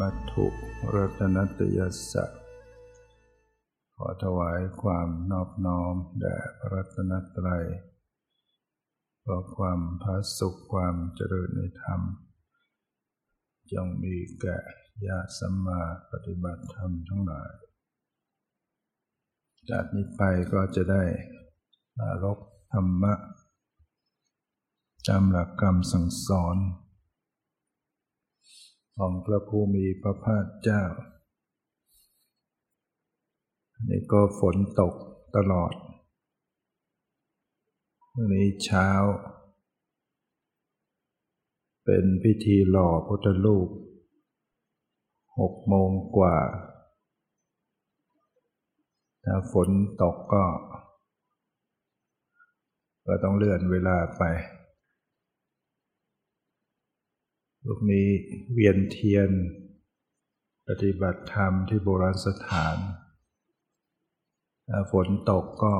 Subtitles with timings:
[0.00, 0.46] มัตถุ
[0.94, 1.80] รัตนตย
[2.12, 2.30] สัจ
[3.96, 7.64] ขอถวายความนอบน้อมแด่พระรัตนตรัย
[9.26, 12.00] ขอความพระสุขความเจริญในธรรม
[13.72, 14.58] จงมีแก่
[15.06, 17.52] ญาติสัมมาปฏิบัติธรรมทั้งหลาย
[19.70, 21.04] จากนี้ไปก็จะได้
[21.98, 22.38] มารก
[22.72, 23.14] ธรรมะ
[25.08, 26.56] จำหลักกรรมสั่งสอน
[28.96, 30.84] ของพระภูมิพระภาคเจ้า
[33.88, 34.94] นี่ก็ฝนตก
[35.36, 35.72] ตลอด
[38.16, 38.88] วันนี้เช้า
[41.84, 43.68] เป็นพิธีหล่อพุทธรูป
[45.38, 46.36] หกโมงกว่า
[49.24, 49.68] ถ้าฝน
[50.02, 50.46] ตกก็
[53.06, 54.22] ก็ต้องเลื่อนเวลาไป
[57.64, 58.08] ลูกนี้
[58.52, 59.30] เวียนเทียน
[60.68, 62.76] ปฏิบัติธรรมที่โบราณสถาน
[64.68, 65.74] ถ้าฝนตกก็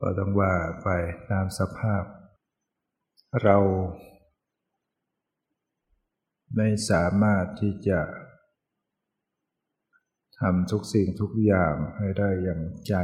[0.00, 0.88] ก็ต้องว่าไป
[1.30, 2.04] ตามสภาพ
[3.42, 3.58] เรา
[6.56, 8.00] ไม่สามารถที่จะ
[10.38, 12.94] ทำทุกสิ่งทุกอย่างให้ได้อย่างใจ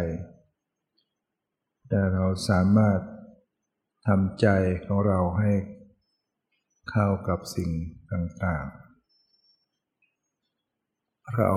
[1.89, 3.00] แต่เราสามารถ
[4.06, 4.48] ทำใจ
[4.86, 5.52] ของเราให้
[6.91, 7.70] เข้ากับสิ่ง
[8.12, 8.86] ต่างๆ
[11.35, 11.53] เรา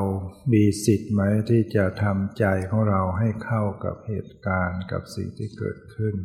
[0.53, 6.15] มีสิทธิ์ไหมที่จะทำใจของเราให้เข้ากับเหตุการณ์กับสิ่งที่เกิดขึ้น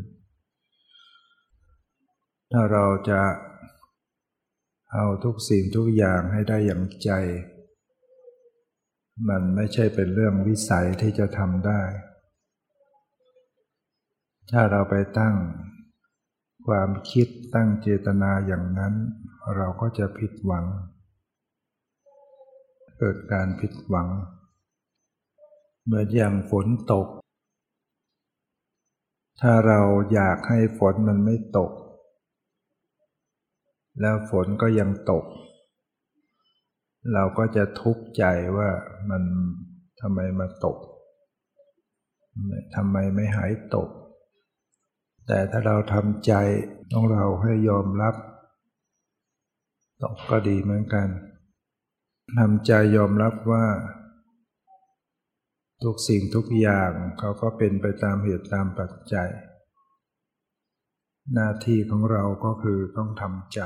[2.52, 3.22] ถ้าเราจะ
[4.92, 7.10] เอาทุกสิ่งทุกอย่างให้ได้อย่างใจ
[9.28, 11.82] มันไม่ใช่เป็นเรื่องวิสัยที่จะทำได้
[14.50, 15.36] ถ้าเราไปตั้ง
[16.66, 18.94] ความคิดตั้งเจตนาอย่างนั้น
[19.56, 20.66] เราก็จะผิดหวัง
[22.98, 24.08] เกิดการผิดหวัง
[25.86, 27.08] เมื่ออย่างฝนตก
[29.40, 29.80] ถ้าเรา
[30.12, 31.72] อยากให้ฝนมันไม่ตก
[34.00, 35.24] แล้วฝนก็ยังตก
[37.12, 38.24] เราก็จะทุกข์ใจ
[38.56, 38.68] ว่า
[39.10, 39.22] มัน
[40.00, 40.78] ทำไมมาตก
[42.74, 43.88] ทำไมไม่หายตก
[45.26, 46.32] แต่ถ้าเราทำใจ
[46.92, 48.14] ของเราให้ยอมรับ
[50.02, 51.08] ตกก็ดีเหมือนกัน
[52.38, 53.66] ทำใจยอมรับว่า
[55.82, 59.30] ทุกสิ่งทุกอย่างเขาก็เป็นไปตามเหตุตามปัจจัย
[61.34, 63.60] หน้าที่ของเราก็คือต้องทำใจ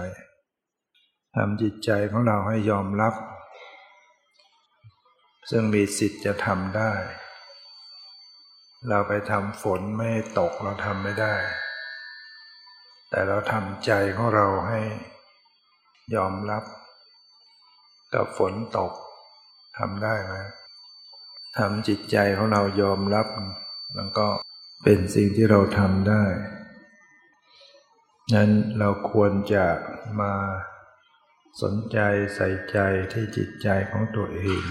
[1.37, 3.15] ทำจิตใจของเราให้ยอมรับ
[5.51, 6.93] ซึ่งมีสิทธิ์จะทำได้
[8.89, 11.35] เราไปทำฝนไม่ตกเราทำไม่ได้
[13.11, 14.81] แต่เราทำใจของเราให้
[16.17, 16.65] ยอมรับ
[18.15, 18.93] กับฝนตก
[19.79, 20.35] ทำได้ไหม
[21.59, 23.27] ทำจิตใจของเรายอมรับ
[23.97, 24.29] มันก็
[24.85, 26.25] เป็นสิ่งที่เราทำได้
[28.35, 29.67] นั้นเราควรจะ
[30.21, 30.35] มา
[31.63, 31.99] สนใจ
[32.35, 32.79] ใส่ใจ
[33.13, 34.63] ที่จิตใจของตัวเอง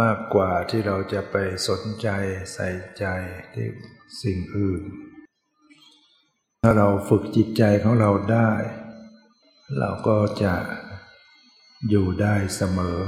[0.00, 1.36] มากกว่าที่เราจะไป
[1.68, 2.08] สนใจ
[2.54, 3.06] ใส่ใจ
[3.54, 3.68] ที่
[4.22, 4.82] สิ่งอื่น
[6.62, 8.50] ถ้าเราฝึกจิตใจของเราได้
[9.78, 10.54] เราก็จะ
[11.88, 12.98] อยู่ได้เสมอ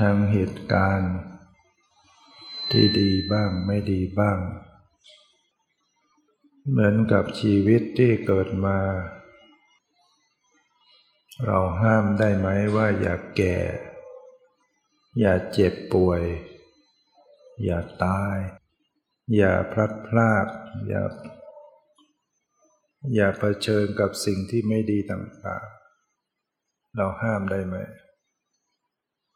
[0.00, 1.14] ทั้งเหตุการณ์
[2.70, 4.38] ที่ดีบ้างไม่ดีบ้าง
[6.68, 8.78] เหมือนกับชีวิตที่เกิดมา
[11.44, 13.58] เราห้ามได้ไหมว่าอย่าแก่
[15.20, 16.22] อย่าเจ็บป่วย
[17.64, 18.38] อย่าตาย
[19.36, 20.46] อย่าพลัดพราก
[20.88, 21.02] อย่า
[23.14, 25.81] อย่าเผชิญกับสิ่งที่ไม่ดีต่างๆ
[26.96, 27.76] เราห้ามได้ไหม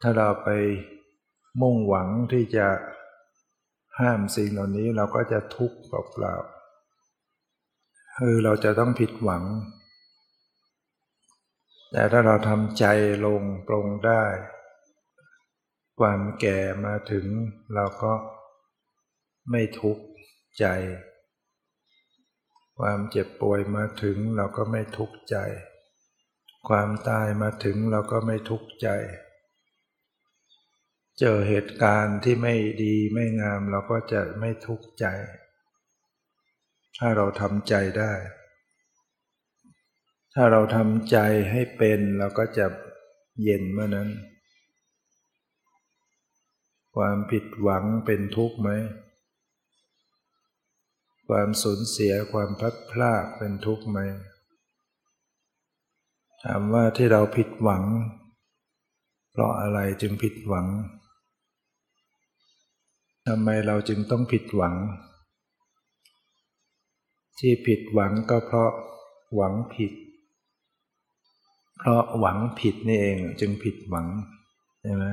[0.00, 0.48] ถ้าเราไป
[1.60, 2.68] มุ่งหวังที่จะ
[4.00, 9.44] ห้ามสิ่งเหล่านี้เราก็จะทุกข์เปล่าๆคือเราจะต้องผิดหวัง
[11.92, 12.84] แต่ถ้าเราทำใจ
[13.26, 14.22] ลงปรงได้
[16.00, 17.26] ความแก่มาถึง
[17.74, 18.12] เราก็
[19.50, 20.04] ไม่ทุกข์
[20.58, 20.66] ใจ
[22.78, 25.36] ความเจ็บป่วยมาถึงเราก็ไม่ทุกข์ใจ
[26.68, 28.88] ความตายมาถึงเราก็ไม่ทุกข์ใจ
[31.18, 35.06] เจอเหตุการณ์ที่ไม่ดีไม่งามเราก็จะไม่ทุกข์ใจ
[36.98, 38.12] ถ้าเราทำใจได้
[40.34, 41.18] ถ้าเราทำใจ
[41.50, 42.66] ให้เป็นเราก็จะ
[43.42, 44.08] เย็นเมื่อนั้น
[46.96, 48.70] ความผิดหวังเป็นทุกข์ไหม
[51.28, 53.98] ความสูญเสียความพลัดพรากเป็นทุกข์ไหม
[56.48, 57.84] ถามว่าที่เราผิดหวัง
[59.30, 60.66] เพราะอะไรจึงผิดหวัง
[63.26, 64.74] ทำไมเราจึงต้องผิดหวัง
[67.38, 68.70] ที่ผิดหวังก็เพราะ
[69.34, 69.92] หวังผิด
[71.78, 74.06] เพราะหวังผิดนี่เองจึงผิดหวัง
[74.82, 75.04] ใช่ไหม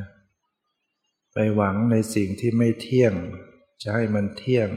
[1.34, 3.14] ไปหวังในสิ่งที่ไม่เที่ยง
[3.82, 4.70] จะให้มันเที่ยง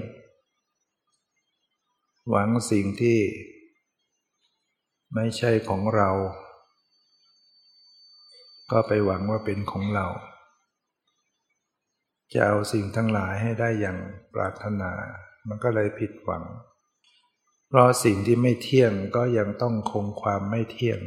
[2.30, 3.18] หวังสิ่งที่
[5.14, 6.10] ไม่ใช่ของเรา
[8.70, 10.06] ก็ไปหวังว่าเป็นของเรา
[12.32, 13.98] จะเอาสิ่งทั้งหลายให้ได้อย่าง
[14.34, 14.92] ปรารถนา
[15.48, 16.44] มันก็เลยผิดหวัง
[17.68, 21.00] เพราะสิ่งที่ไม่เที่ยงก็ยังต้องคงความไม่เที่ยง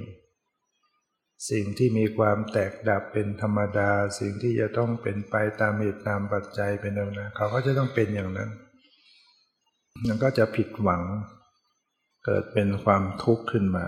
[1.50, 3.90] สิ่งที่มีความแตกดับเป็นธรรมดา
[4.20, 8.50] สิ่งที่จะต้องเป็นไปตามเหตุตามปัจจัยเป็นธรรมดาเขาก็จะต้องเป็นอย่างนั้น
[10.08, 11.04] มันก็จะผิดหวัง
[12.26, 13.86] เกิดเป็นความทุกข์ขึ้นมา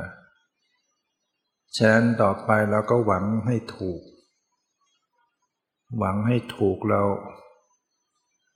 [1.78, 4.02] ฉะนั้นต่อไปเราก็หวังให้ถูก
[5.98, 7.04] หวังให้ถูกเรา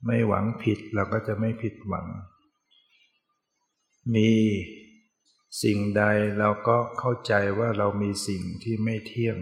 [0.06, 2.06] ไม่หวังผิดเราก็จะไม่ผิดหวัง
[4.14, 4.30] มี
[5.62, 6.02] สิ่งใด
[6.38, 9.38] เราก็เข้าใจว่าเรามีสิ่งที่ไม่เที่ยง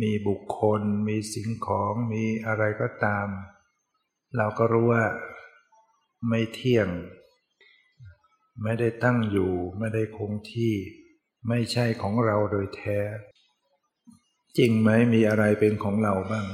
[0.00, 3.28] มีบุคคล มีสิ่งของ มีอะไรก็ตาม
[4.36, 5.04] เราก็รู้ว่า
[6.28, 6.88] ไม่เที่ยง
[8.62, 10.74] ไม่ได้ตั้งอยู่ ไม่ได้คงที่
[11.48, 12.98] ไม่ใช่ของเราโดยแท้
[14.58, 16.46] จริงไหมมีอะไรเป็นของเราบ้าง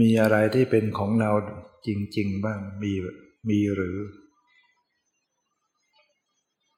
[0.00, 1.30] มีอะไรที่เป็นของเรา
[1.86, 2.92] จริง ๆ บ้างมี
[3.48, 3.98] มีหรือ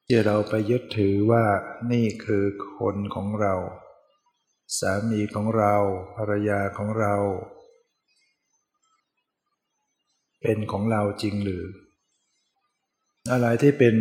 [0.05, 1.45] ที่เราไปยึดถือว่า
[1.91, 2.43] นี่คือ
[2.77, 3.53] คนของเรา
[4.79, 5.75] สามีของเรา
[6.15, 7.15] ภรรยาของเรา
[10.41, 11.65] เป็นของเราจริงหรือ
[13.31, 13.95] อะไรที่เป็น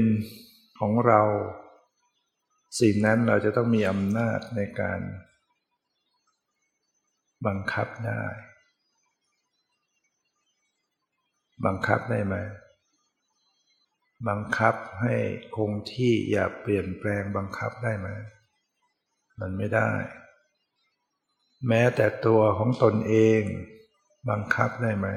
[0.79, 1.21] ของเรา
[2.81, 5.01] สิ่งนั้นเราจะต้องมีอำนาจในการ
[7.47, 8.25] บังคับได้
[11.67, 12.37] บังคับได้ไหม
[14.29, 15.15] บังคับให้
[15.57, 18.09] คงที่อย่าเปลี่ยนแปลงบังคับได้ไหม
[19.41, 19.91] มันไม่ได้
[21.69, 23.43] แม้แต่ตัวของตนเอง
[24.31, 25.09] บังคับได้ไหม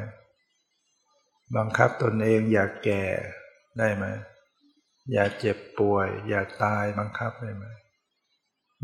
[1.58, 3.04] บังคับตนเองอย่าแก่
[3.80, 4.06] ได้ไหม
[5.12, 7.66] อย่าเจ็บป่วย อย่าตายบังคับได้ไหม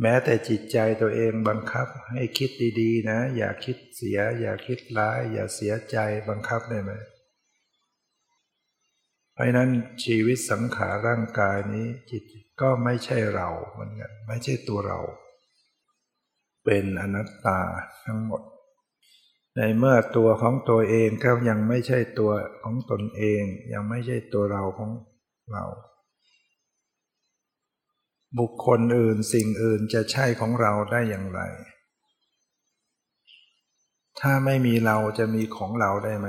[0.02, 2.50] แม้แต่จิตใจตัวเองบังคับให้คิด
[2.82, 5.98] ดีๆ นะ อย่าคิดเสีย อย่าคิดร้าย อย่าเสียใจ
[6.30, 6.92] บังคับได้ไหม
[9.34, 9.70] เพราะนั้น
[10.04, 12.24] ชีวิตสังขารร่างกายนี้ จิต
[12.62, 15.00] ก็ไม่ใช่เราเหมือนกันไม่ใช่ตัวเรา
[16.66, 17.60] เป็นอนัตตา
[18.06, 18.42] ทั้งหมด
[19.56, 22.32] ในเมื่อตัวของตัวเองก็ยังไม่ใช่ตัว
[22.64, 23.44] ของตนเอง
[23.74, 24.92] ยังไม่ใช่ตัวเราของ
[25.52, 25.66] เรา
[28.40, 31.42] บุคคลอื่นสิ่งอื่นจะใช่ของเราได้อย่างไร
[34.20, 36.28] ถ้าไม่มีเราจะมีของเราได้ไหม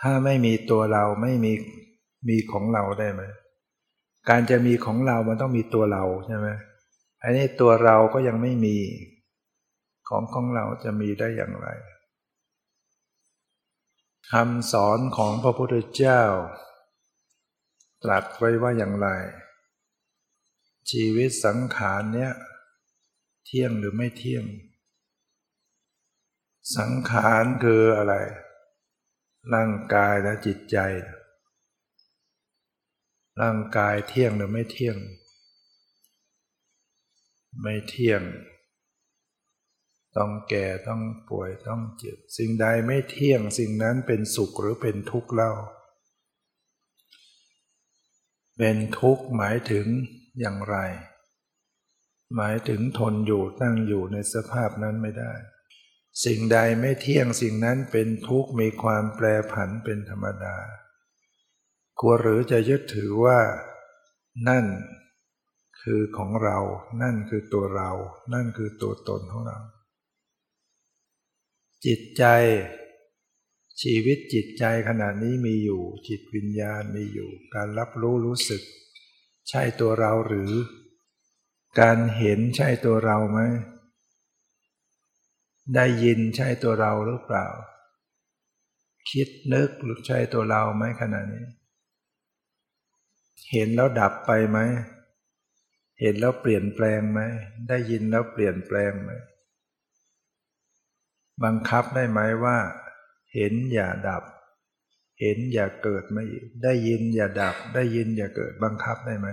[0.00, 1.52] ถ้าไม่มีตัวเราไม่มี
[2.28, 3.22] มีของเราได้ไหม
[4.28, 6.48] การจะมีของเรามันต้องมีตัวเราใช่ไหม
[7.22, 8.76] อันนี้ตัวเราก็ยังไม่มี
[10.08, 11.68] ของของเราจะมีได้อย่างไร
[14.30, 16.22] คำสอนของพระพุทธเจ้า
[18.04, 19.08] ตรัสไว้ว่าอย่างไร
[20.90, 22.32] ชีวิตสังขารเนี้ย
[23.44, 24.44] เที่ยงหรือไม่เที่ยง
[26.76, 28.14] สังขารคืออะไร
[29.54, 30.78] ร่างกายและจิตใจ
[33.40, 34.96] ร่างกายเที่ยงหรือไม่เที่ยง
[37.62, 38.22] ไม่เที่ยง
[40.16, 45.52] ต้องแก่ต้องป่วยต้องเจ็บ สิ่งใดไม่เที่ยง สิ่งนั้นเป็นสุขหรือเป็นทุกข์เล่า
[48.58, 49.86] เป็นทุกข์หมายถึง
[50.40, 50.76] อย่างไร
[52.36, 55.32] หมายถึงทนอยู่ตั้งอยู่ในสภาพนั้นไม่ได้
[56.24, 60.56] สิ่งใดไม่เที่ยงสิ่งนั้นเป็นทุกข์มีความแปรผันเป็นธรรมดา
[62.00, 63.40] ควรหรือจะยึดถือว่า
[64.48, 64.66] นั่น
[65.82, 66.58] คือของเรา
[67.02, 67.90] นั่นคือตัวเรา
[68.34, 69.58] นั่นคือตัวตนของเรา
[71.86, 72.24] จิตใจ
[73.82, 78.62] ชีวิตจิตใจขณะนี้มีอยู่ จิตวิญญาณมีอยู่ การรับรู้รู้สึก
[79.48, 80.52] ใช่ตัวเราหรือ
[81.80, 83.40] การเห็นใช่ตัวเราไหม
[85.74, 87.46] ได้ยินใช่ตัวเราหรือเปล่า
[89.10, 91.46] คิดนึกหรือใช่ตัวเราไหมขณะนี้
[93.52, 94.58] เห็นแล้วดับไปไหม
[96.00, 97.20] เห็นแล้วเปลี่ยนแปลงไหม
[97.68, 99.10] ได้ยินแล้วเปลี่ยนแปลงไหม
[101.44, 102.56] บังคับได้ไหมว่า
[103.34, 104.22] เห็นอย่าดับ
[105.20, 106.24] เห็นอย่าเกิดไม่
[106.62, 109.28] ได้ยินอย่าดับ ได้ยินอย่าเกิดบังคับได้ไหม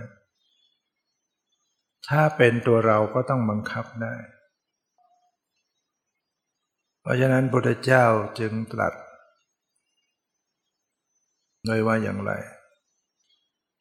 [2.08, 4.16] ถ้าเป็นตัวเราก็ต้องบังคับได้
[7.02, 8.06] เพราะฉะนั้นพระพุทธเจ้า
[8.40, 8.94] จึงตรัส
[11.68, 12.32] เลยว่าอย่างไร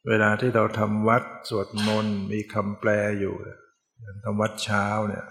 [0.08, 3.34] เวลาที่เราทำวัดสวดมนต์มีคำแปลอยู่
[4.24, 5.26] ทำวัดเช้าเนี่ย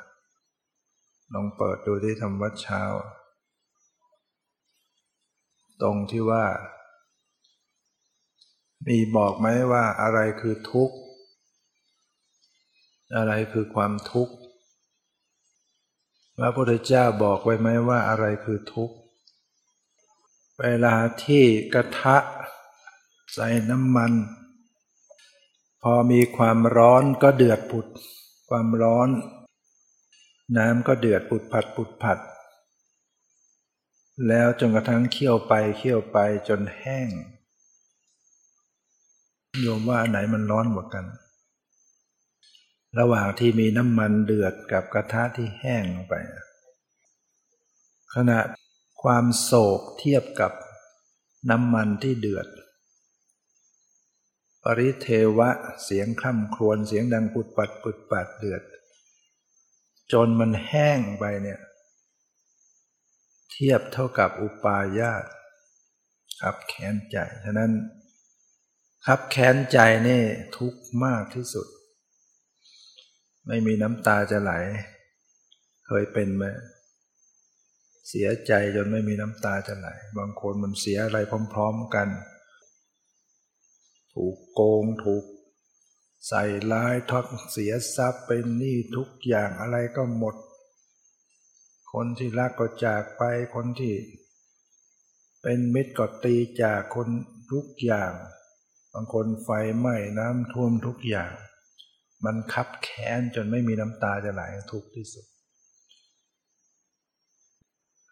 [1.33, 2.81] ลองเปิดดูที่ทำวัดเช้า
[5.83, 6.45] ตรงที่ว่า
[8.87, 10.95] มีบอกไหมว่าอะไรคือทุกข์
[13.15, 14.33] อะไรคือความทุกข์
[16.37, 18.95] พระพุทธเจ้าบอกไว้ไหมว่าอะไรคือทุกข์
[20.59, 22.17] เวลาที่กระทะ
[23.33, 24.13] ใส่น้ำมัน
[25.81, 27.87] พอมีความร้อนก็เดือดปุด
[28.49, 29.09] ความร้อน
[30.57, 32.19] น้ำก็เดือดปุดผัดปุดผัด
[34.27, 36.17] แล้วจนกระทั่งเคี่ยวไปเคี่ยวไป
[36.47, 37.09] จนแห้ง
[39.61, 41.05] โยมว่าไหนมันร้อนกว่ากัน
[42.99, 46.15] ระหว่างที่มีน้ำมันเดือดกับกระทะที่แห้งลงไป
[48.15, 48.39] ขณะ
[49.03, 50.51] ความโศกเทียบกับ
[51.49, 52.47] น้ำมันที่เดือด
[54.63, 55.49] ปริเทวะ
[55.83, 58.61] เสียงคร่ำครวญเสียงดังปุดปัดปุดปัดเดือด
[60.11, 61.59] จนมันแห้งไปเนี่ย
[63.53, 65.25] เทียบเท่ากับอุปาญาต
[66.41, 67.71] ขับแค้นใจ ฉะนั้น
[69.05, 70.21] ขับแค้นใจนี่
[70.57, 71.67] ทุกข์มากที่สุด
[73.47, 74.53] ไม่มีน้ำตาจะไหล
[75.87, 76.43] เคยเป็นไหม
[78.07, 81.17] เสียใจจนไม่มีน้ำตาจะไหล บางคนมันเสียอะไร
[81.53, 82.07] พร้อม ๆกัน
[84.13, 85.23] ถูกโกงถูก
[86.27, 90.35] ใส่ร้ายทักเสียทรัพย์เป็นหนี้ทุกอย่างอะไรก็หมด
[91.93, 93.23] คนที่รักก็จากไป
[93.55, 93.93] คนที่
[95.41, 97.07] เป็นมิตรก็ตีจากคน
[97.51, 98.13] ทุกอย่าง
[98.93, 101.31] บางคนไฟไหม้น้ำท่วมทุกอย่าง
[102.25, 105.25] มันคับแค้นจนไม่มีน้ำตาจะไหลทุกที่สุด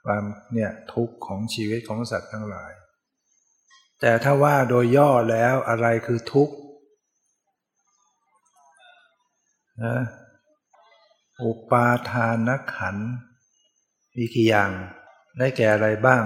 [0.05, 0.23] ความ
[0.53, 2.71] เนี่ยทุกข์ของชีวิตของสัตว์ทั้งหลาย
[4.01, 6.55] แต่ถ้าว่าโดยย่อแล้วอะไรคือทุกข์
[9.83, 9.97] นะ
[11.43, 12.97] อุปาทานขัน
[14.15, 14.71] มีกี่อย่าง
[15.37, 16.23] ได้แก่อะไรบ้าง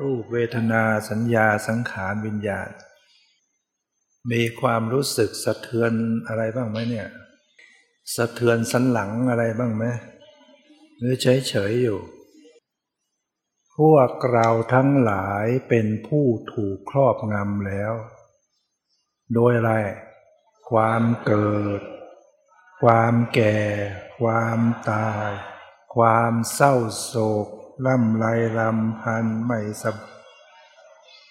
[0.00, 2.70] รูปเวทนาสัญญาสังขารวิญญาณ
[4.30, 5.92] มีความรู้สึกสะเทือน
[6.28, 7.08] อะไรบ้างไหมเนี่ย
[8.14, 9.84] สะเทือนสันหลังอะไรบ้างไหม
[10.98, 12.00] หรือเฉยเฉยอยู่
[13.76, 17.92] พวกเราทั้งหลายเป็นผู้ถูกครอบงำแล้ว
[19.34, 19.72] โดยอะไร
[20.70, 21.80] ความเกิด
[22.82, 23.58] ความแก่
[24.18, 24.58] ความ
[24.90, 25.30] ตาย
[25.94, 27.14] ความเศร้าโศ
[27.46, 27.48] ก
[27.86, 28.26] ล่ำไร
[28.58, 29.96] ลำพันไม่สบ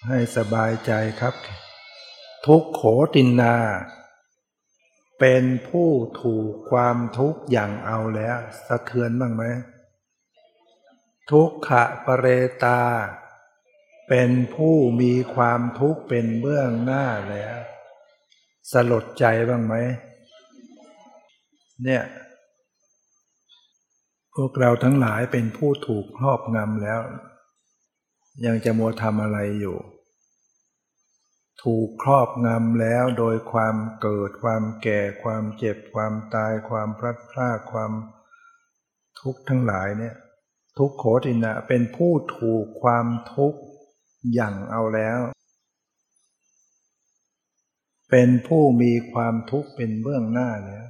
[0.08, 1.34] ให้สบายใจครับ
[2.46, 2.82] ทุกโข
[3.14, 3.56] ตินนา
[5.20, 5.90] เป็นผู้
[6.20, 9.44] ถูกความทุกข์อย่างเอาแล้ว สะเทือนบ้างไหม
[11.30, 12.26] ทุกขะปเร
[12.64, 12.82] ตา
[14.08, 17.58] เป็นผู้มีความทุกข์เป็นเบื้องหน้าแล้ว
[18.72, 19.74] สลดใจบ้างไหม
[21.84, 22.02] เนี่ย
[24.36, 27.00] พวกเราทั้งหลายเป็นผู้ถูกครอบงำแล้ว
[28.44, 29.76] ยังจะมัวทำอะไรอยู่
[31.62, 37.92] ถูกครอบงำแล้วโดยความเกิดความแก่ความเจ็บความตายความพลัดพรากความ
[39.20, 40.14] ทุกข์ทั้งหลายเนี่ย
[40.78, 43.60] ทุกโขตินะเป็นผู้ถูกความทุกข์
[44.34, 45.18] อย่างเอาแล้ว
[48.10, 50.86] เป็นผู้มีความทุกข์เป็นเบื้องหน้าแล้ว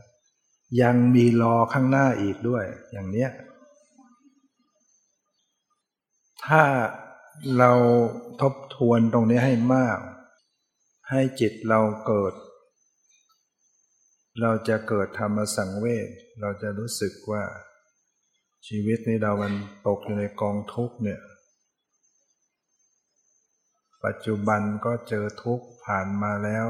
[0.80, 3.30] ยังมีรอข้างหน้าอีกด้วย อย่างเนี้ย
[6.46, 6.62] ถ้า
[7.58, 7.72] เรา
[8.40, 9.98] ทบทวนตรงนี้ให้มาก
[11.10, 12.34] ให้จิตเราเกิด
[14.40, 16.08] เราจะเกิดธรรมสังเวช
[16.40, 17.44] เราจะรู้สึกว่า
[18.66, 19.54] ชีวิตนี้เรามัน
[19.86, 21.20] ตกอยู่ในกองทุกข์เนี่ย
[24.04, 26.66] ปัจจุบันก็เจอทุกข์ผ่านมาแล้ว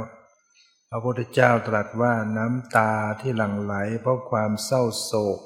[0.93, 5.41] ระพุทธเจ้าตรัสว่าน้ำตาที่หลั่งไหลเพราะความเศร้าโศก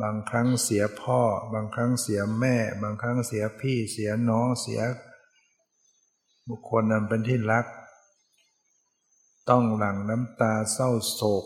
[0.00, 1.20] บางครั้งเสียพ่อ
[1.52, 4.82] บางครั้งเสียแม่ บางครั้งเสียพี่เสียน้องเสีย
[6.48, 7.66] บุคคลนั้นเป็นที่รัก
[9.50, 11.44] ต้องหลั่งน้ำตาเศร้าโศก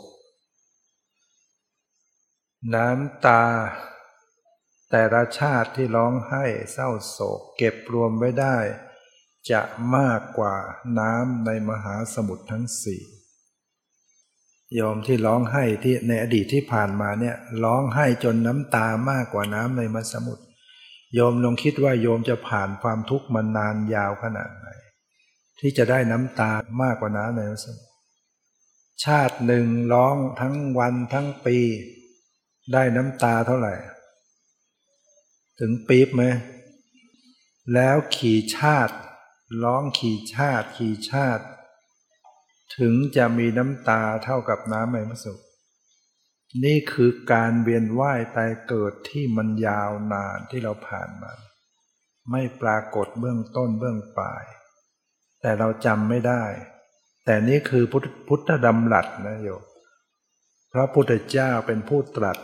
[2.74, 3.44] น้ำตา
[4.90, 8.56] แต่ละชาติที่ร้องไห้เศร้าโศก เก็บรวมไว้ได้
[9.50, 9.62] จะ
[9.96, 10.54] มากกว่า
[10.98, 13.02] น้ำในมหาสมุทรทั้งสี่
[14.74, 20.44] โยมที่ร้องไห้ที่ในอดีตที่ผ่านมาเนี่ยร้องไห้จนน้ำตามากกว่าน้ำในมหาสมุทร
[21.14, 24.68] โยมลองคิดว่าโยมจะผ่านความทุกข์มานานยาวขนาดไหน
[25.60, 27.92] ที่จะได้น้ำตามากกว่าน้ำในมหาสมุทร
[29.04, 31.58] ชาติหนึ่งร้องทั้งวันทั้งปี
[32.72, 33.74] ได้น้ำตาเท่าไหร่
[35.60, 36.24] ถึงปี๊บไหม
[37.74, 38.96] แล้วขี่ชาติ
[39.62, 41.44] ร้องขี่ชาติขี่ชาติ
[42.78, 45.34] ถึงจะมีน้ำตาเท่ากับน้ำในมสุ
[46.64, 51.32] นี่คือการเวียนว่ายตายเกิดที่มันยาวนานที่เราผ่านมา
[52.30, 54.44] ไม่ปรากฏเบื้องต้นเบื้องปลาย
[55.40, 56.44] แต่เราจำไม่ได้
[57.24, 57.84] แต่นี่คือ
[58.28, 59.50] พุทธดำรัสนะโย
[60.72, 62.38] พระพุทธเจ้าเป็นผู้ตรัส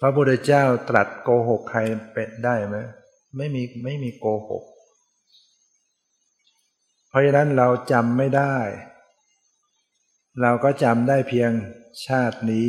[0.00, 1.80] พระพุทธเจ้าตรัสโกหกใคร
[2.12, 2.76] เป็นได้ไหม
[3.36, 4.64] ไม่มีไม่มีโกหก
[7.08, 8.56] เพราะฉะนั้นเราจำไม่ได้
[10.42, 11.50] เราก็จำได้เพียง
[12.06, 12.68] ชาตินี้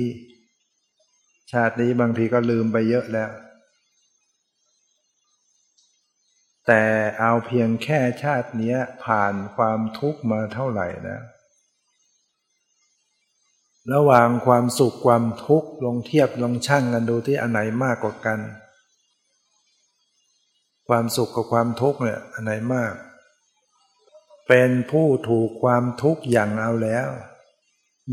[1.51, 3.31] ชาตินี้บางทีก็ลืมไปเยอะแล้ว
[6.67, 6.83] แต่
[7.19, 8.75] เอาเพียงแค่ชาตินี้
[9.05, 11.19] ผ่านความทุกข์มาเท่าไหร่นะ
[13.93, 18.39] ระหว่างความสุขความทุกข์ลองเทียบลองชั่งกันดูที่อันไหนมากกว่ากัน
[20.87, 22.93] ความสุขกับความทุกข์เนี่ยอันไหนมาก
[24.47, 27.09] เป็นผู้ถูกความทุกข์อย่างเอาแล้ว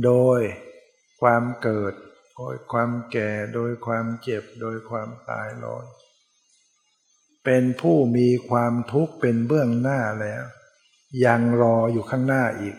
[0.04, 0.40] โดย
[1.20, 1.94] ความเกิด
[2.36, 5.86] โดยความแก่ โดยความเจ็บ โดยความตายรอย
[7.44, 10.44] เป็นผู้มีความทุกข์เป็นเบื้องหน้าแล้ว
[11.24, 12.76] ยังรออยู่ข้างหน้าอีก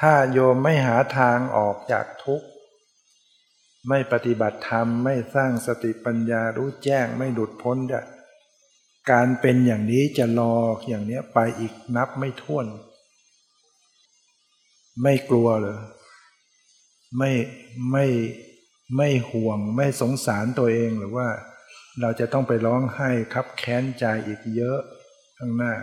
[0.00, 2.46] ถ้าโยมไม่หาทางออกจากทุกข์
[3.88, 8.00] ไม่ปฏิบัติธรรมไม่สร้างสติปัญญารู้แจ้งไม่หลุดพ้นจะ
[9.10, 10.54] การเป็นอย่างนี้จะรอ
[10.88, 12.66] อย่างนี้ไปอีกนับไม่ถ้วน
[15.02, 15.78] ไม่กลัวเลย
[17.18, 17.32] ไม่
[17.92, 18.06] ไม่
[18.96, 21.28] ไม่ห่วงไม่สงสารตัวเองหรือว่า
[22.00, 24.78] เราจะต้องไปร้องไห้คับแค้นใจอีกเยอะ
[25.38, 25.74] ข้างหน้า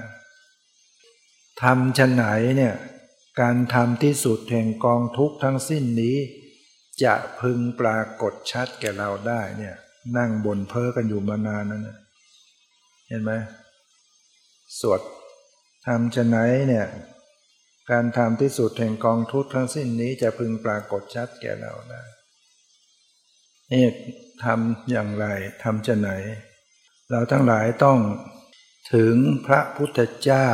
[1.62, 2.26] ทำชนไหน
[2.58, 2.76] เนี่ย
[3.40, 6.18] การทำที่สุดแห่งกองทุกทั้งสิ้นนี้
[7.04, 9.76] จะพึงปรากฏชัดแก่เราได้เนี่ย
[10.18, 11.98] นั่งบนเพ้อกันอยู่มานานนั้นเนี่ย
[13.08, 13.32] เห็นไหม
[14.80, 15.02] สวด
[15.86, 16.88] ทำจะไหนเนี่ย
[17.90, 22.02] การทำที่สุดแห่งกองทุกทั้งสิ้นนี้จะพึงปรากฏชัดแก่เราได้
[23.72, 23.86] นี่
[24.44, 25.26] ทำอย่างไร
[25.64, 26.10] ทำจะไหน
[27.12, 28.00] เราทั้งหลายต้อง
[28.94, 29.16] ถึง
[29.46, 30.50] พระพุทธเจ้า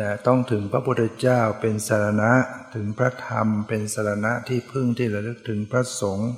[0.00, 2.32] นะต้องถึงพระพุทธเจ้าเป็นสารณะ
[2.74, 6.30] ถึงพระธรรมเป็นสารณะที่พึ่งที่ระลึกถึงพระสงฆ์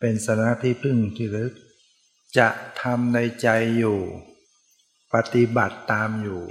[0.00, 1.56] เป็นสารณะที่พึ่งที่ระลึก
[2.38, 2.48] จะ
[2.82, 3.98] ทำในใจอยู่
[5.14, 6.42] ปฏิบัติตามอยู่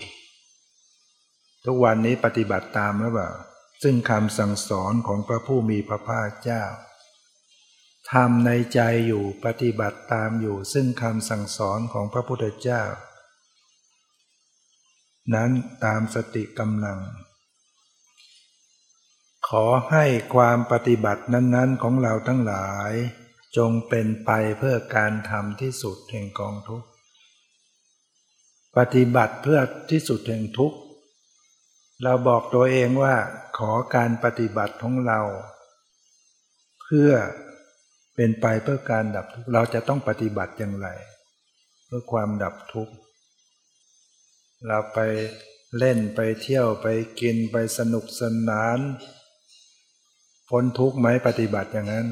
[1.65, 3.32] ทุกวันนี้ปฏิบัติตามหรือเปล่า
[3.84, 6.63] ซึ่งคำสั่งสอนของพระผู้มีพระภาคเจ้า
[8.13, 12.84] ทำในใจอยู่ปฏิบัติตามอยู่ ซึ่งคำสั่งสอนของพระพุทธเจ้า
[15.34, 15.52] นั้น
[15.86, 17.00] ตามสติกำลัง
[19.50, 22.91] ขอให้ความปฏิบัตินั้น ๆของเราทั้งหลาย
[23.58, 26.88] จงเป็นไปเพื่อการทำที่สุดแห่งกองทุกข์
[28.78, 29.60] ปฏิบัติเพื่อ
[29.92, 30.78] ที่สุดแห่งทุกข์
[32.04, 33.16] เราบอกตัวเองว่า
[33.58, 35.20] ขอการปฏิบัติของเรา
[36.82, 37.12] เพื่อ
[38.16, 40.88] เป็นไปเพื่อการดับทุกข์ เราจะต้องปฏิบัติอย่างไร
[41.86, 42.94] เพื่อความดับทุกข์
[44.68, 45.00] เราไป
[45.78, 46.88] เล่นไปเที่ยวไป
[47.22, 48.80] กินไปสนุกสนาน
[50.50, 52.08] พ้นทุกข์ไหมปฏิบัติอย่างนั้น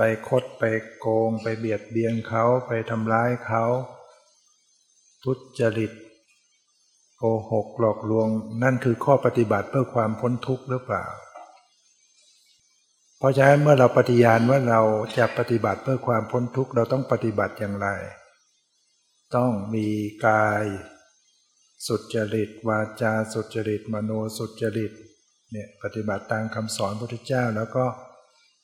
[0.00, 0.64] ปคดไป
[0.98, 3.64] โกง ไปเบียดเบียนเขาไปทำร้ายเขา
[5.24, 5.92] ทุจริต
[7.18, 8.28] โกหกหลอกลวง
[8.62, 11.06] นั่นคือข้อปฏิบัติเพื่อความพ้นทุกข์หรือเปล่า
[13.18, 14.82] เพราะฉะนั้นเมื่อเราปฏิญาณว่าเรา
[15.18, 17.88] จะปฏิบัติเพื่อความพ้นทุกข์เราต้องปฏิบัติอย่างไร
[19.36, 19.88] ต้องมี
[20.26, 20.64] กาย
[21.86, 24.92] สุจริต วาจาสุจริต มโนสุจริต
[25.52, 27.84] เนี่ยปฏิบัติตามคำสอนพระพุทธเจ้าแล้วก็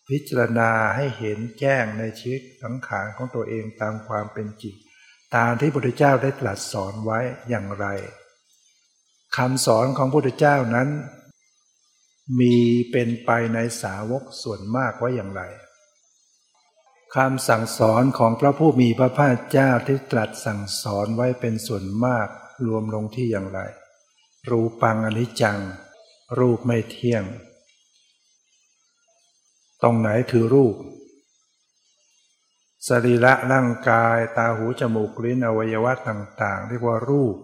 [0.08, 4.74] พิจารณาให้เห็นแจ้งในชีวิตสังขารของตัวเองตามความเป็นจริง
[5.36, 7.86] ตามที่พระพุทธเจ้าได้ตรัสสอนไว้อย่างไร
[9.36, 10.88] คำสอนของพระพุทธเจ้านั้น
[12.40, 12.56] มี
[12.90, 15.42] เป็นไปในสาวกส่วนมากไว้อย่างไร
[17.16, 22.28] คำสั่งสอนของพระผู้มีพระภาคเจ้าที่ตรัสสั่งสอนไว้เป็นส่วนมาก
[22.66, 23.60] รวมลงที่อย่างไร
[24.50, 25.58] รูปังอนิจจัง
[26.38, 27.24] รูปไม่เที่ยง
[29.82, 30.76] ตรงไหนคือรูป
[32.88, 37.36] สรีระร่างกายตาหูจมูกลิ้นอวัยวะต่างๆ เรียกว่ารูป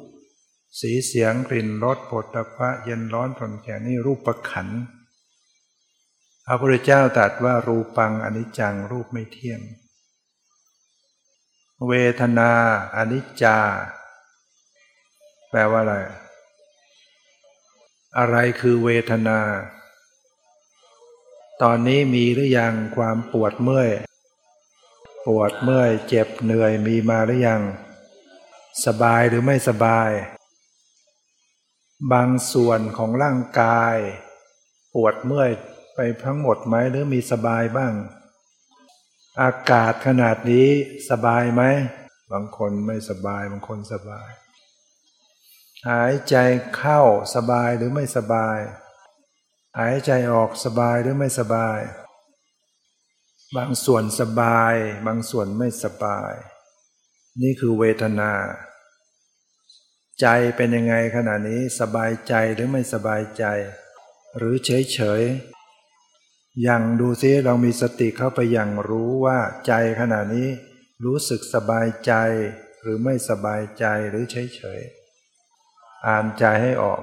[0.81, 4.69] สีเสียงกลิ่นรสผลตภะเย็นร้อนทนแข็งนี่รูปประขัน
[6.47, 9.61] พระพุทธเจ้าตรัสว่ารูปังอนิจจังรูปไม่เที่ยง
[11.89, 12.51] เวทนา
[12.97, 13.59] อนิจจา
[15.51, 15.95] แปลว่าอะไร
[18.19, 19.39] อะไรคือเวทนา
[21.65, 23.91] ตอนนี้มีหรือยังความปวดเมื่อย
[25.27, 27.63] ปวดเมื่อยเจ็บเหนื่อยมีมาหรือยัง
[28.87, 30.11] สบายหรือไม่สบาย
[32.13, 33.97] บางส่วนของร่างกาย
[34.95, 35.51] ปวดเมื่อย
[35.95, 37.93] ไปทั้งหมดไหมหรือมีสบายบ้าง
[39.43, 40.69] อากาศขนาดนี้
[41.11, 41.63] สบายไหม
[42.33, 44.29] บางคนไม่สบายบางคนสบาย
[45.89, 46.37] หายใจ
[46.77, 47.01] เข้า
[47.35, 48.59] สบายหรือไม่สบาย
[49.79, 51.81] หายใจออกสบายหรือไม่สบาย
[53.57, 54.75] บางส่วนสบาย
[55.07, 56.33] บางส่วนไม่สบาย
[57.43, 58.33] นี่คือเวทนา
[60.21, 63.45] ใจเป็นยังไงขณะนี้สบายใจหรือไม่สบายใจ
[64.37, 65.23] หรือเฉยเฉย
[66.69, 70.49] ยังดูซิเรามีสติเข้าไปยังรู้ว่าใจขณะนี้
[71.05, 72.13] รู้สึกสบายใจ
[72.81, 74.81] หรือไม่สบายใจหรือเฉยเฉย
[76.07, 77.03] อ่านใจให้ออก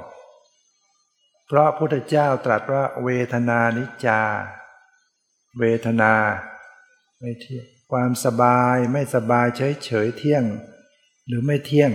[1.47, 4.21] เพราะพุทธเจ้าตรัสว่าเวทนานิจา
[5.59, 6.13] เวทนา
[7.19, 10.43] ไม่เที่ยงความสบายไม่สบายเฉยเฉยเที่ยง
[11.27, 11.91] หรือไม่เที่ยง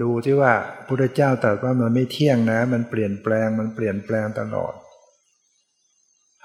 [0.00, 0.52] ดูที่ว่า
[0.86, 4.74] พุทธเจ้าตรัสว่ามันไม่เที่ยงนะ มันเปลี่ยนแปลงมันเปลี่ยนแปลงตลอด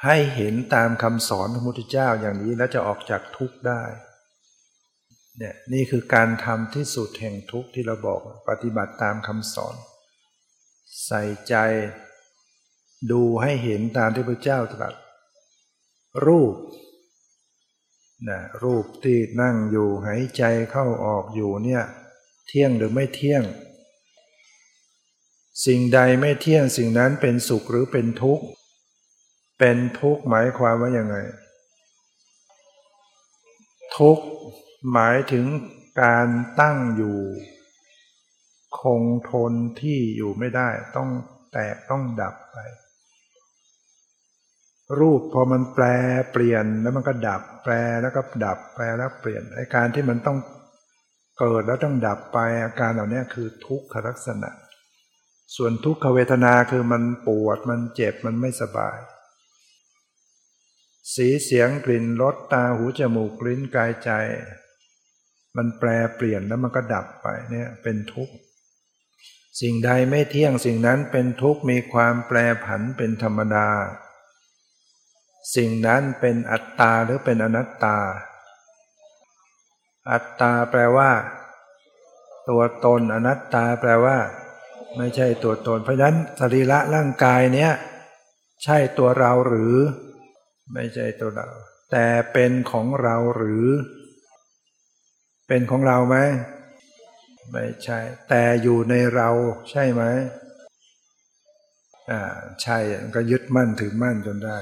[0.04, 3.84] ให้เห็นตามคำสอนของพุทธเจ้าอย่างนี้แล้วจะออกจากทุกข์ได้
[5.38, 8.20] เนี่ยนี่คือการทำที่สุดแห่งทุกข์ที่เราบอก
[8.50, 9.76] ปฏิบัติตามคำสอน
[11.06, 11.56] ใส่ใจ
[13.12, 14.94] ดูให้เห็นตามที่พระเจ้าตรัส
[16.26, 16.56] รูป
[18.30, 21.84] นะรูปที่นั่งอยู่หายใจเข้าออกอยู่เนี่ย
[22.48, 23.44] เที่ยงหรือไม่เที่ยง
[25.66, 28.46] สิ่งใดไม่เที่ยงสิ่งนั้นเป็นสุขหรือเป็นทุกข์
[29.60, 31.16] เป็นทุกข์หมายความว่ายังไง
[33.98, 34.26] ทุกข์
[34.92, 35.46] หมายถึง
[36.02, 36.28] การ
[36.60, 37.18] ตั้งอยู่
[38.82, 41.10] คงทนที่อยู่ไม่ได้ ต้อง
[41.54, 42.58] แตกต้องดับไป
[45.00, 45.86] รูปพอมันแปล
[46.32, 50.38] เปลี่ยนแล้วมันก็ดับ แปลแล้วก็ดับแปลแล้วเปลี่ยนไอการที่มันต้อง
[51.40, 54.50] เกิดแล้วต้องดับไปอาการเหล่านี้คือทุกขลักษณะ
[55.56, 58.98] ส่วนทุกขเวทนาคือมันปวดมันเจ็บมันไม่สบาย
[61.16, 64.12] สีเสียงกลิ่นรสตาหูจมูกลิ้นกายใจ
[65.58, 68.36] มันแปลเปลี่ยนแล้วมันก็ดับไปเนี่ยเป็นทุกข์
[69.62, 73.70] สิ่งใดไม่เที่ยงสิ่งนั้นเป็นทุกข์มีความแปรผันเป็นธรรมดา
[75.56, 77.98] สิ่งนั้นเป็นอัตตาหรือเป็นอนัตตา
[80.12, 81.12] อัตตาแปลว่า
[82.50, 84.18] ตัวตนอนัตตาแปลว่า
[84.98, 87.72] ไม่ใช่ตัวตน เพราะฉะนั้นสรีระร่างกายเนี้ย
[88.64, 89.76] ใช่ตัวเราหรือ
[90.74, 91.48] ไม่ใช่ตัวเรา
[91.92, 93.66] แต่เป็นของเราหรือ
[95.48, 96.18] เป็นของเราไหม
[97.52, 99.30] ไม่ใช่ แต่อยู่ในเรา
[99.70, 100.04] ใช่ไหม
[102.12, 102.22] อ่า
[102.62, 102.78] ใช่
[103.16, 104.60] ก็ยึดมั่นถือมั่นจนได้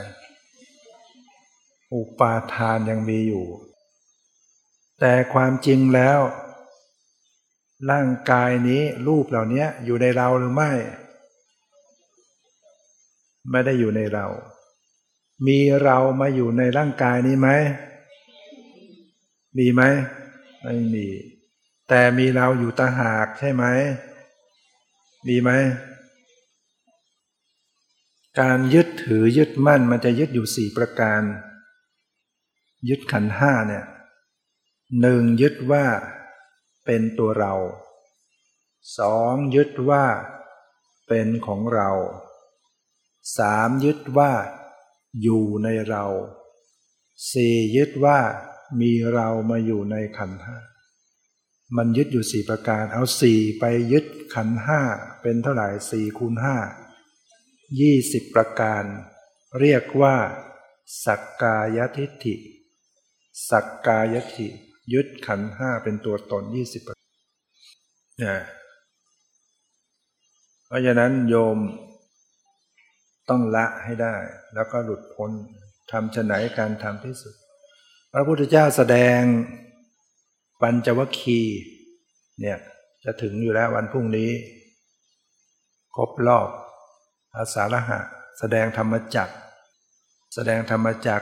[1.93, 3.45] อุปาทานยังมีอยู่
[4.99, 6.19] แต่ความจริงแล้ว
[7.91, 10.71] ร่างกายนี้รูปเหล่านี้อยู่ในเราหรือไม่
[13.51, 14.27] ไม่ได้อยู่ในเรา
[15.47, 17.49] มีเรามาอยู่ในร่างกายนี้ไหม
[19.57, 19.81] มีไหม
[20.63, 21.07] ไม่มี
[21.89, 23.63] แต่มีเราอยู่ตาหากใช่ไหม
[25.27, 25.49] มีไหม
[28.39, 31.21] การยึดถือยึดมั่นมันจะยึดอยู่สี่ประการ
[32.89, 33.85] ยึดขันห้าเนี่ย
[35.01, 35.85] หนึ่งยึดว่า
[36.85, 37.53] เป็นตัวเรา
[38.97, 40.05] สองยึดว่า
[41.07, 41.89] เป็นของเรา
[43.37, 44.31] สามยึดว่า
[45.21, 46.05] อยู่ในเรา
[47.31, 48.19] สี่ยึดว่า
[48.79, 50.57] มีเรามาอยู่ในขันห้า
[51.77, 54.81] มันยึดอยู่สี่ประการ เอาสี่ไปยึดขันห้า
[55.21, 56.57] เป็นเท่าไหร่สี่คูณห้า
[57.79, 58.83] ยี่สิบประการ
[59.59, 60.15] เรียกว่า
[61.05, 62.35] สักกายทิฏฐิ
[63.49, 64.47] สักกายทิ
[64.93, 66.81] ยึดขันห้าเป็นตัวตนยี่สิบ
[68.19, 68.39] เนี่ย
[70.67, 71.57] เพราะฉะนั้นโยม
[73.29, 74.15] ต้องละให้ได้
[74.53, 75.31] แล้วก็หลุดพ้น
[75.91, 77.33] ทำชไหนการทำที่สุด
[78.13, 79.21] พระพุทธเจ้าแสดง
[80.61, 81.41] ปัญจวัคคี
[82.39, 82.57] เนี่ย
[83.03, 84.31] จะถึงอยู่แล้ววันพรุ่งนี้
[85.95, 86.47] ครบรอบ
[87.35, 87.99] อาสาฬหะ
[88.39, 89.29] แสดงธรรมจัก
[90.33, 91.21] แสดงธรรมจัก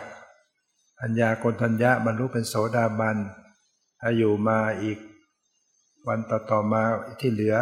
[1.00, 3.18] ปัญญาโกนทัญญะบรรลุเป็นโสดาบัน
[4.00, 4.98] ถ้าอยู่มาอีก
[6.08, 6.82] วันต่อต่อมา
[7.20, 7.56] ที่เหลือ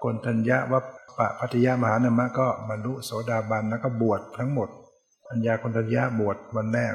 [0.00, 0.84] โกนทัญญะวัป
[1.18, 4.68] ปะพัทยามหานามะก็บรรลุโสดาบันแล้วก็บวชทั้งหมด
[5.28, 6.94] ปัญญาโกนทัญญะบวชวันแรก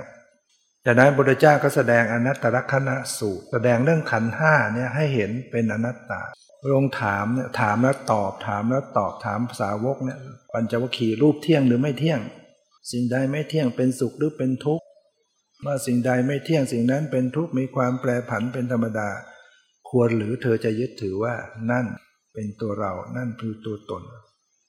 [0.86, 6.22] จากนั้นบุตรเจ้าก็แสดงอนัตตลกณะสูตร แสดงเรื่องขันห้าเนี่ยให้เห็นเป็นอนัตตา
[6.74, 10.20] ลงถามเนี่ยถามแล้วตอบถามแล้วตอบถามสาวกเนี่ย
[10.54, 12.20] ปัญจวัคคีย์รูปเที่ยงหรือไม่เที่ยง
[12.91, 14.84] สิ่งใดไม่เที่ยงเป็นสุขหรือเป็นทุกข์
[15.62, 19.10] เมื่อสิ่งใดไม่เที่ยงสิ่งนั้นเป็นทุกข์มีความแปรผันเป็นธรรมดา
[19.89, 21.34] ควรหรือเธอจะยึดถือว่า
[21.72, 21.86] นั่น
[22.34, 24.04] เป็นตัวเรานั่นคือตัวตน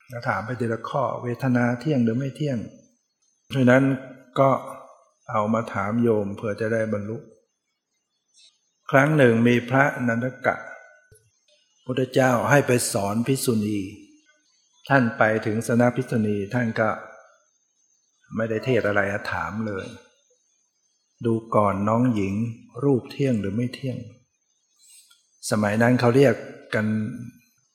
[0.09, 2.59] แล้วถามไปทีละข้อเวทนาเที่ยงหรือไม่เที่ยง
[3.49, 3.85] เพราะนั้น
[4.41, 4.51] ก็
[5.33, 7.17] เอามาถามโยมเพื่อจะได้บรรลุ
[8.91, 10.57] ครั้งหนึ่งมีพระนันทกะ
[11.85, 13.79] พุทธเจ้าให้ไปสอนพิษุณี
[14.89, 16.89] ท่านไปถึงสนาพิษุณีท่านก็
[18.37, 19.01] ไม่ได้เทศอะไร
[19.33, 19.87] ถามเลย
[21.25, 22.35] ดูก่อนน้องหญิง
[22.85, 23.99] รูปเที่ยงหรือไม่เที่ยง
[25.51, 26.35] สมัยนั้นเขาเรียก
[26.75, 26.87] กัน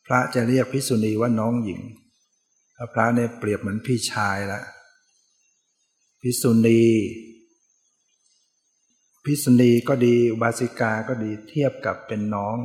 [0.06, 1.82] พระจะเรียกพิษุณีว่าน้องหญิง
[2.94, 4.62] พระเนี่ยเปรียบเหมือนพี่ชายละ
[6.22, 6.82] พิษุณี
[9.28, 12.58] พิษณีก็ดีอุบาสิกาก็ดีเทียบกับเป็นน้อง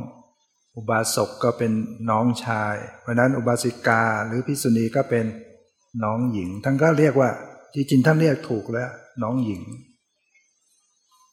[0.75, 1.71] อุบาสกก็เป็น
[2.09, 5.25] น้องชาย เพราะนั้นอุบาสิกาหรือพิษณีก็เป็น
[6.03, 7.29] น้องหญิง ท่านก็เรียกว่า
[7.73, 8.89] จริงๆท่านเรียกถูกแล้ว
[9.23, 9.61] น้องหญิง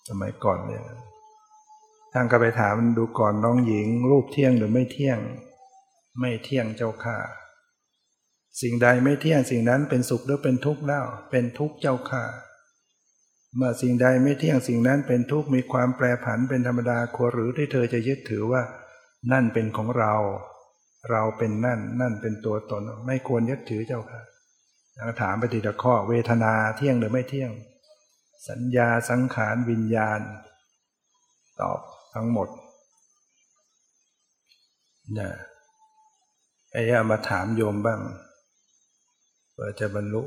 [0.09, 0.85] สมัยก่อนเนี่ย
[2.13, 5.19] ท่านก็ไปถามดูก่อนน้องหญิง รูปเที่ยงหรือไม่เที่ยง
[6.21, 7.19] ไม่เที่ยงเจ้าค่ะ
[8.61, 12.25] สิ่งใดไม่เที่ยงสิ่งนั้นเป็นสุขหรือเป็นทุกข์แล้ว เป็นทุกข์เจ้าค่ะ
[13.57, 18.63] เมื่อสิ่งใดไม่เที่ยงสิ่งนั้นเป็นทุกข์มีความแปรผันเป็นธรรมดาควรหรือที่เธอจะยึดถือว่า
[19.33, 20.15] นั่นเป็นของเรา
[21.11, 24.21] เราเป็นนั่น นั่นเป็นตัวตน ไม่ควรยึดถือเจ้าค่ะ
[25.21, 27.51] ถามไปทีละข้อ เวทนาเที่ยงหรือไม่เที่ยง
[28.49, 30.21] สัญญาสังขารวิญญาณ
[31.61, 31.81] ตอบ
[32.15, 32.49] ทั้งหมด
[35.15, 35.33] เนี่ย
[36.73, 38.01] ไอ้ยามาถามโยมบ้าง
[39.53, 40.23] เพื่อจะบรรลุ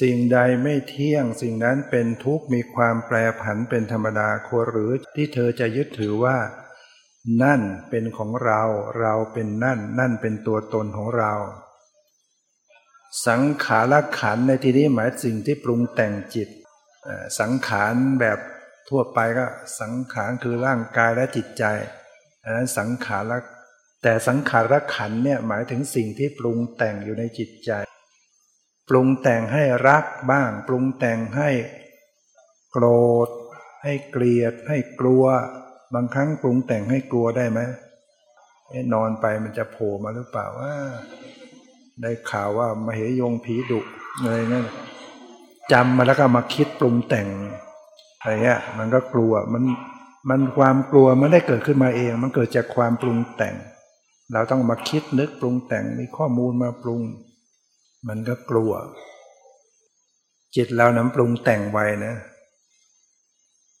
[0.00, 6.36] สิ่งใดไม่เที่ยง สิ่งนั้นเป็นทุกข์มีความแปรผันเป็นธรรมดาควรหรือที่เธอจะยึดถือว่า
[7.42, 8.62] นั่นเป็นของเรา
[9.00, 11.32] เราเป็นนั่น นั่นเป็นตัวตนของเรา
[13.26, 16.48] สังขารขันในที่นี้หมายสิ่งที่ปรุงแต่งจิต
[17.40, 18.38] สังขารแบบ
[18.88, 19.46] ทั่วไปก็
[19.80, 21.64] สังขารคือร่างกายและจิตใจ
[22.44, 23.32] อันนั้นสังขาร
[24.02, 27.70] แต่สังขารขันเนี่ยหมายถึงสิ่งที่ปรุงแต่งอยู่ในจิตใจ
[28.88, 31.50] ปรุงแต่งให้รักบ้าง ปรุงแต่งให้
[32.72, 32.86] โกร
[33.26, 33.28] ธ
[33.82, 35.24] ให้เกลียด ให้กลัว
[35.94, 37.60] บางครั้งปรุงแต่งให้กลัวได้ไหม
[38.94, 40.72] นอนไปมันจะโผล่มาหรือเปล่าว่า
[42.02, 43.80] ได้ข่าวว่ามาเหยงผีดุ
[44.22, 44.66] อะไรเงี้ย
[45.72, 47.28] จำมาแล้วก็มาคิดปรุงแต่ง
[48.18, 49.64] อะไรเงี้ยมันก็กลัวมัน
[50.28, 53.54] มันความกลัวมันได้เกิดขึ้นมาเอง มันเกิดจากความปรุงแต่ง
[54.32, 57.02] เราต้องมาคิดนึกปรุงแต่งมีข้อมูลมาปรุง
[58.06, 58.72] มันก็กลัว
[60.56, 62.14] จิตเราน้ำปรุงแต่งไว้นะ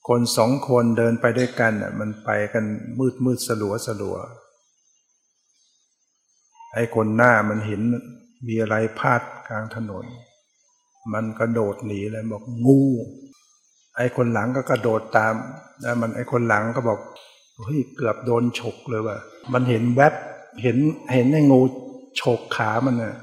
[0.08, 2.64] คนสองคนเดินไปด้วยกันอะ มันไปกัน
[2.98, 4.16] มืดมืดสลัวสลัว
[6.74, 7.80] ไอ้คนหน้ามันเห็น
[8.46, 10.04] มีอะไรพาดกลางถนน
[11.12, 12.80] มันกระโดดหนีเลยบอกงู
[13.96, 15.34] ไอ้คนหลังก็กระโดดตาม
[15.82, 16.98] แล้วมันไอ้คนหลังก็บอก
[17.64, 19.18] เฮ้ยเกือบโดนฉกเลยว่ะ
[19.52, 20.14] มันเห็นแวบ
[20.62, 20.76] เห็น
[21.14, 21.60] เห็นไอ้งู
[22.20, 23.16] ฉกขามันน่ะ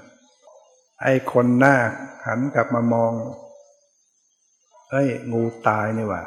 [1.02, 1.76] ไอ้คนหน้า
[2.26, 3.12] หันกลับมามอง
[4.92, 6.24] เอ้ยงูตายนี่ว่า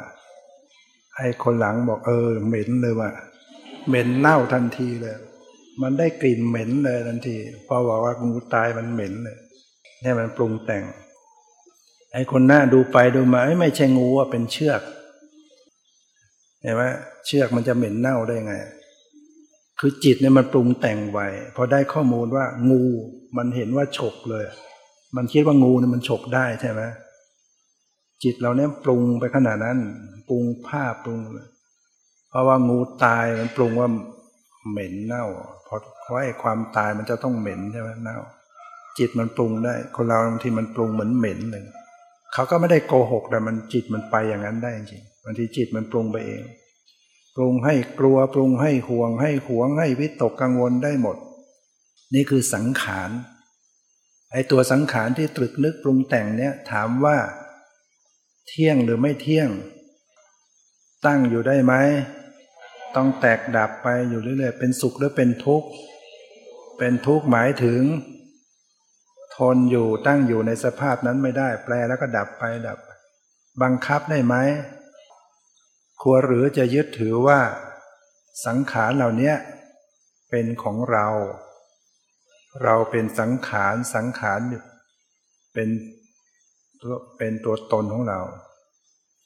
[1.17, 3.09] ไอ้คนหลังบอกเออ เหม็นเลยว่า
[3.87, 5.17] เหม็นเน่าทันทีเลย
[5.81, 9.37] มันได้กลิ่นเหม็นเลยทันทีพอบอกว่างูตายมันเหม็นเลย
[10.03, 10.83] นี่มันปรุงแต่ง
[12.13, 14.81] ไอ้คนหน้าดูไปดูมาไม่ใช่งูว่าเป็นเชือก
[16.61, 16.83] เห็นไหม
[17.25, 18.53] เชือกมันจะเหม็นเน่าได้ไง
[19.79, 22.83] คือจิตเนี่ยมันปรุงแต่งไว้พอได้ข้อมูลว่างู
[23.37, 24.45] มันเห็นว่าฉกเลย
[25.15, 26.81] มันคิดว่างูเนี่ยมันฉกได้ใช่ไหม
[28.23, 29.77] จิตเราเนี่ยปรุงไปขนาดนั้น
[30.29, 31.19] ปรุงภาพปรุง
[32.29, 33.89] เพราะว่างูตายมันปรุงว่า
[34.69, 35.25] เหม็นเน่า
[35.65, 38.17] เพราะเพราะไอ้ความตายมันจะต้องเหม็นใช่ไหมเน่า
[38.97, 41.63] จิตมันปรุงได้ คนเราบางทีมันปรุงเหมือนเหม็นเลย
[42.33, 46.41] เขาก็ไม่ได้โกหกแต่มันจิตมันไปอย่างนั้นได้จริงบางทีจิตมันปรุงไปเอง
[47.41, 51.17] รุงให้กลัวปรุงให้ห่วงให้หวงให้วิตกกังวลได้หมด
[52.13, 53.09] นี่คือสังขาร
[54.31, 57.17] ไอตัวสังขารที่ตรึกนึกปรุงแต่งเนี่ยถามว่า
[58.47, 59.49] เที่ยงหรือไม่เที่ยง
[61.05, 61.73] ตั้งอยู่ได้ไหม
[62.95, 65.67] ต้องแตกดับไปอยู่เรื่อยๆ เป็นสุขหรือเป็นทุกข์
[66.77, 67.81] เป็นทุกข์หมายถึง
[69.37, 72.79] ทนอยู่ตั้งอยู่ในสภาพนั้นไม่ได้ แปลแล้วก็ดับไปดับ
[73.61, 74.35] บังคับได้ไหม
[76.03, 77.39] ควรหรือจะยึดถือว่า
[78.45, 79.33] สังขารเหล่านี้
[80.29, 81.07] เป็นของเรา
[82.63, 84.39] เราเป็นสังขารสังขาร
[85.53, 85.69] เป็น
[86.81, 88.19] ตัวเป็นตัวตนของเรา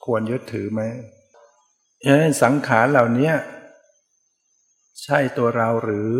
[0.05, 0.81] ควรยึดถือไหม
[2.05, 3.31] ฉะนั้นสังขารเหล่านี้
[5.03, 6.11] ใช่ตัวเราหรือ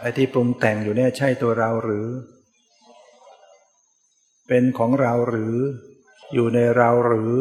[0.00, 2.06] ไอ้ที่ปรุงแต่งอยู่เนี่ยใช่ตัวเราหรือ
[4.48, 5.54] เป็นของเราหรือ
[6.34, 7.32] อยู่ในเราหรือ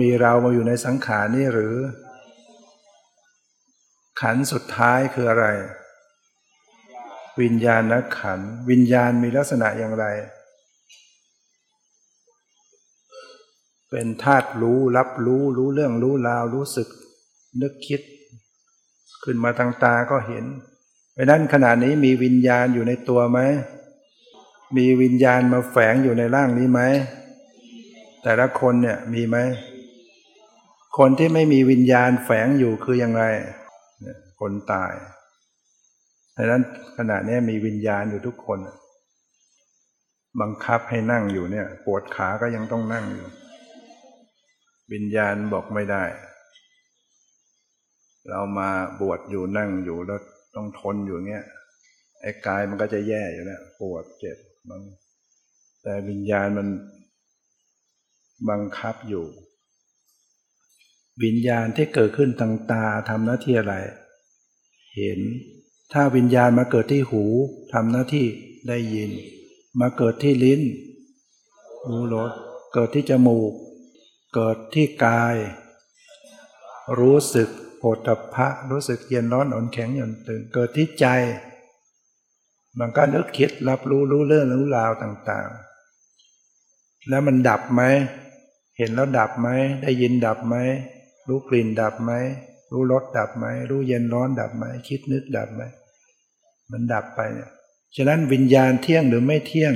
[0.00, 1.76] มีเรามาอยู่ในสังขารนี่หรือ
[4.20, 5.46] ขันสุดท้ายคืออะไร
[7.40, 10.06] วิญญาณนักขัน วิญญาณมีลักษณะอย่างไร
[13.90, 16.88] เป็นธาตุรู้รับรู้รู้เรื่องรู้ราวรู้สึก
[17.60, 18.00] นึกคิด
[19.24, 20.44] ขึ้นมาทางตาก็เห็น
[21.12, 23.38] เพราะนั้นขณะนี้มีวิญญาณอยู่ในตัวไหม
[24.76, 26.80] มีวิญญาณมาแฝงอยู่ในร่างนี้ไหม
[28.22, 29.36] แต่ละคนเนี่ยมีไหม
[30.98, 33.24] คนที่ไม่มีวิญญาณแฝงอยู่คืออย่างไร
[34.40, 34.92] คนตาย
[36.36, 36.62] ดังนั้น
[36.96, 38.58] ขณะนี้มีวิญญาณอยู่ทุกคน
[40.40, 43.28] บังคับให้นั่งอยู่เนี่ย ปวดขาก็ยังต้องนั่งอยู่
[44.92, 46.04] วิญญาณบอกไม่ได้
[48.28, 48.68] เรามา
[49.00, 50.20] บวชอยู่นั่งอยู่แล้ว
[50.54, 51.44] ต้องทนอยู่เงี้ย
[52.20, 54.80] ไอ้กายมันก็จะแย่อยู่แล้วปวดเจ็บมัน
[55.82, 56.68] แต่วิญญาณมัน
[58.50, 59.24] บังคับอยู่
[61.22, 63.74] วิญญาณที่เกิดขึ้นทางตาทำหน้าที่อะไร
[64.96, 65.20] เห็น
[65.92, 67.24] ถ้าวิญญาณมาเกิดที่หู
[67.72, 68.26] ทำหน้าที่
[68.68, 69.10] ได้ยิน
[69.80, 70.60] มาเกิดที่ลิ้น
[71.88, 72.30] รู้รส
[72.74, 73.52] เกิดที่จมูก
[74.34, 75.36] เกิดที่กาย
[76.98, 77.48] รู้สึก
[77.78, 81.06] โฏฐพะรู้สึกเย็นร้อนอ่อนแข็งหย่อนตึงเกิดที่ใจ
[82.78, 87.82] มันก็นึกคิดรับรู้รู้เรื่องรู้ราวต่างๆ แล้วมันดับไหม
[88.78, 89.48] เห็นแล้วดับไหม
[89.82, 90.56] ได้ยินดับไหม
[91.28, 92.12] รู้กลิ่นดับไหม
[92.72, 95.62] รู้รสดับไหม รู้เย็นร้อนดับไหม คิดนึกดับไหม
[96.70, 97.50] มันดับไปเนี่ย
[97.96, 99.74] ฉะนั้นวิญญาณเที่ยงหรือไม่เที่ยง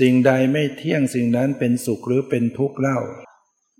[0.00, 2.98] สิ่งใดไม่เที่ยงสิ่งนั้นเป็นสุขหรือเป็นทุกข์เล่า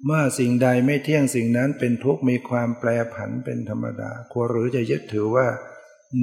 [0.05, 5.47] เมื่อสิ่งใดไม่เที่ยงสิ่งนั้นเป็นทุกข์มีความแปรผันเป็นธรรมดา ควรหรือจะยึดถือว่า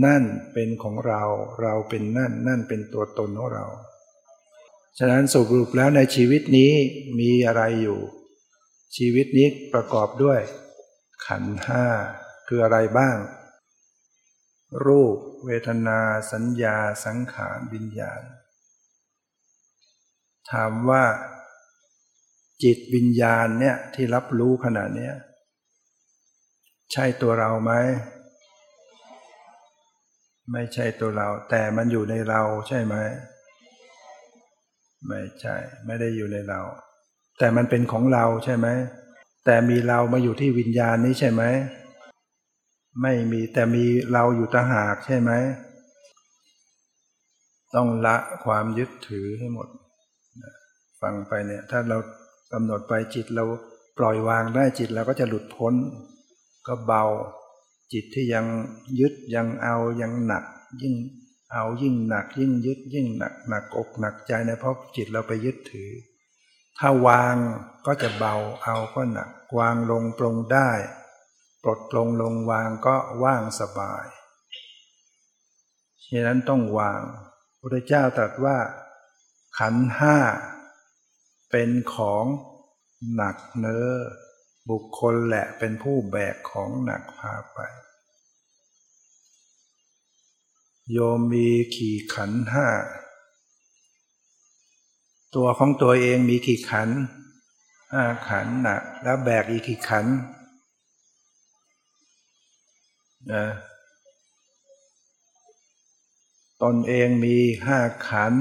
[0.06, 1.24] นั่นเป็นของเรา
[1.62, 3.66] เราเป็นนั่น นั่นเป็นตัวตนของเรา
[4.98, 6.72] ฉะนั้นสรุปแล้วในชีวิตนี้
[7.20, 8.00] มีอะไรอยู่
[8.96, 10.40] ชีวิตนี้ประกอบด้วย
[11.26, 11.86] ขันห้า
[12.48, 13.18] คืออะไรบ้าง
[14.86, 16.00] รูป เวทนา
[16.32, 18.22] สัญญา สังขารวิญญาณ
[20.52, 21.04] ถามว่า
[22.64, 25.12] จิตวิญญาณเนี่ยที่รับรู้ขณะนี้
[26.94, 27.72] ใช่ตัวเราไหม
[30.52, 32.96] ไม่ใช่ตัวเรา แต่มันอยู่ในเราใช่ไหม
[35.08, 36.62] ไม่ใช่ ไม่ได้อยู่ในเรา
[37.38, 38.68] แต่มันเป็นของเราใช่ไหม
[39.46, 41.44] แต่มีเรามาอยู่ที่วิญญาณนี้ใช่ไหม
[43.02, 45.32] ไม่มีแต่มีเราอยู่ตาหากใช่ไหม
[47.76, 49.68] ต้องละความยึดถือให้หมด
[51.02, 51.98] ฟังไปเนี่ย ถ้าเรา
[52.54, 53.44] กำหนดไปจิตเรา
[53.98, 55.74] ปล่อยวางได้จิตเราก็จะหลุดพ้น
[56.68, 57.04] ก็เบา
[57.94, 58.46] จิตที่ยัง
[59.00, 60.44] ยึดยังเอายังหนัก
[60.82, 60.96] ยิ่ง
[61.54, 65.90] เอายิ่งหนัก ยิ่งยึดยิ่งหนักหนักอกหนักใจนะเพราะจิตเราไปยึดถือ
[66.80, 67.36] ถ้าวาง
[67.86, 70.72] ก็จะเบาเอาก็หนัก วางลงปรงได้
[71.64, 74.06] ปลดปลงลงวางก็ว่างสบาย
[76.06, 77.02] ฉะนั้นต้องวาง
[77.60, 78.58] พระเจ้าตรัสว่า
[79.58, 80.18] ขันห้า
[81.52, 82.26] เป็นของ
[83.16, 83.90] หนักเนื้อ
[84.70, 87.60] บุคคลแหละเป็นผู้แบกของหนักพาไป
[90.92, 92.68] โยมมีขี่ขันห้า
[95.36, 96.90] ตัวของตัวเองมีขี่ขัน
[97.92, 100.06] ห้าขันหนักแล้วแบกอีกขี่ขัน
[103.34, 103.46] นะ
[106.64, 107.36] ตนเองมี
[107.66, 108.34] ห้าขัน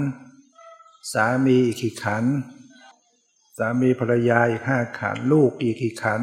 [1.13, 2.25] สามีอีกขี่ขัน
[3.59, 6.21] สามีภรรยาอีกห้าขัน ลูกอีกกี่ขัน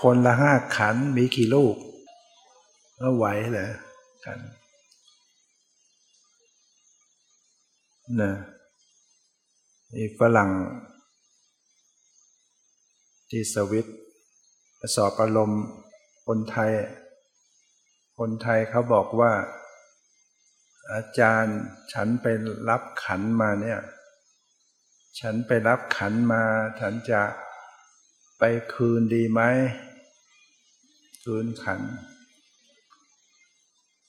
[0.00, 1.74] คนละห้าขันมีกี่ลูก
[3.00, 3.72] ก็ไหวเหรอ
[4.24, 4.38] กัน
[8.20, 8.32] นะ
[9.94, 10.50] นี่ฝรั่ง
[13.30, 13.86] ที่สวิต
[14.94, 15.62] สอบอารมณ์
[16.26, 16.72] คนไทย
[18.18, 19.32] คนไทยเขาบอกว่า
[20.92, 21.58] อาจารย์
[21.92, 22.26] ฉันไป
[22.68, 23.80] รับขันมาเนี่ย
[25.20, 26.42] ฉันไปรับขันมา
[26.80, 27.22] ฉันจะ
[28.38, 28.42] ไป
[28.74, 29.40] คืนดีไหม
[31.24, 31.80] คืนขัน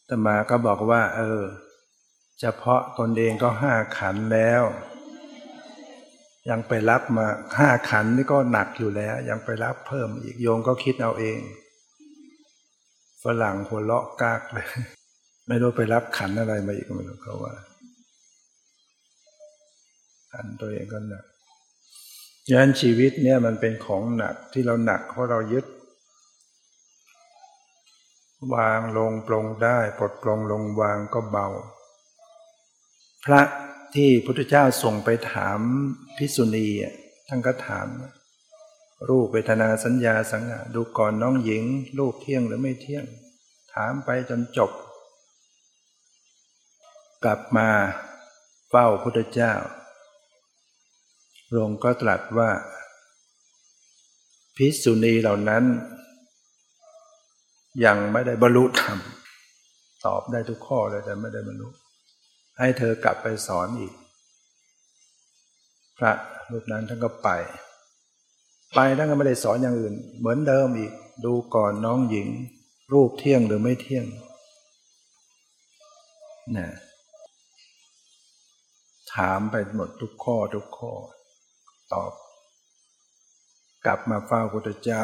[0.08, 1.42] ตมาก็บอกว่า เออ
[2.40, 4.64] เฉพาะตนเองก็ห้าขันแล้ว
[6.50, 7.28] ยังไปรับมา
[7.58, 11.40] ห้าขันนี่ก็หนักอยู่แล้ว ยังไปรับเพิ่มอีกโยงก็คิดเอาเอง
[13.24, 14.68] ฝรั่งหัวเลาะกากเลย
[15.48, 17.54] ไม่รู้ไปรับขันอะไรมาอีกไม่รู้เขาว่า
[20.32, 21.26] ขันตัวเองก็หนัก
[22.52, 25.66] ยันชีวิตเนี่ยมันเป็นของหนักที่เราหนักเพราะเรายึด
[28.54, 31.48] วางลงปลงได้ปลดปลงลงวางก็เบา
[33.26, 33.42] พระ
[33.96, 35.60] ที่พุทธเจ้าส่งไปถาม
[36.18, 36.68] พิสุณี
[37.28, 37.88] ท่านก็ถาม
[39.10, 41.64] รูปเวทนาสัญญาสังหาดูก่อนน้องหญิง
[42.00, 43.06] รูปเที่ยงหรือไม่เที่ยง
[43.74, 44.72] ถามไปจนจบ
[47.24, 47.70] กลับมา
[48.70, 49.54] เฝ้าพุทธเจ้า
[51.48, 52.50] พระองค์ก็ตรัสว่า
[54.56, 55.64] พิสุณีเหล่านั้น
[57.86, 58.98] ยังไม่ได้บรรลุธรรม
[60.06, 61.68] ตอบได้ทุกข้อเลยแต่ไม่ได้บรรลุ
[62.60, 63.94] ให้เธอกลับไปสอนอีก
[65.98, 66.12] พระ
[66.52, 67.30] รูปนั้นท่านก็ไป
[68.76, 70.94] ไปท่านก็ไม่ได้สอนอย่างอื่น เหมือนเดิมอีก
[71.26, 72.28] ดูก่อนน้องหญิง
[72.94, 74.06] รูปเที่ยงหรือไม่เที่ยง
[76.58, 76.70] นะ
[79.14, 80.92] ถามไปหมดทุกข้อทุกข้อ
[81.94, 82.12] ตอบ
[83.86, 85.02] กลับมาเฝ้าพระพุทธเจ้า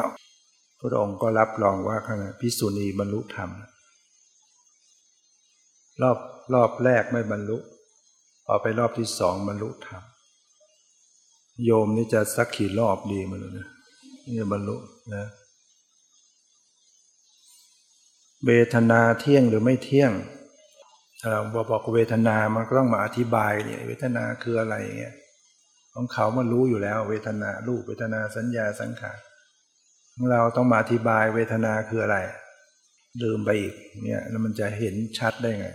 [0.79, 3.49] พระองค์ก็รับรองว่าขณะพิสุณีบรรลุธรรม
[6.01, 6.17] รอบ
[6.53, 7.57] รอบแรกไม่บรรลุ
[8.45, 10.03] พอไปรอบที่สองบรรลุธรรม
[11.65, 13.67] โยมนี่จะสักขี่รอบดีมาเลยนะ
[14.35, 14.75] นี่บรรลุ
[15.15, 15.25] นะ
[18.45, 20.11] เวทนาเที่ยงหรือไม่เที่ยง
[21.31, 21.39] เรา
[21.71, 25.15] บอกเวทนามันก็ต้องมาอธิบายเนี่ย เวทนาคืออะไรเงี้ย
[25.93, 29.17] ของเขามันรู้อยู่แล้ว เวทนารูปเวทนาสัญญาสังขาร
[30.13, 32.17] ของเราต้องมาอธิบายเวทนาคืออะไร
[33.21, 35.67] ลืมไปอีกเนี่ยแล้วมันจะเห็นชัดได้ไง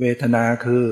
[0.00, 0.84] เวทนาคือ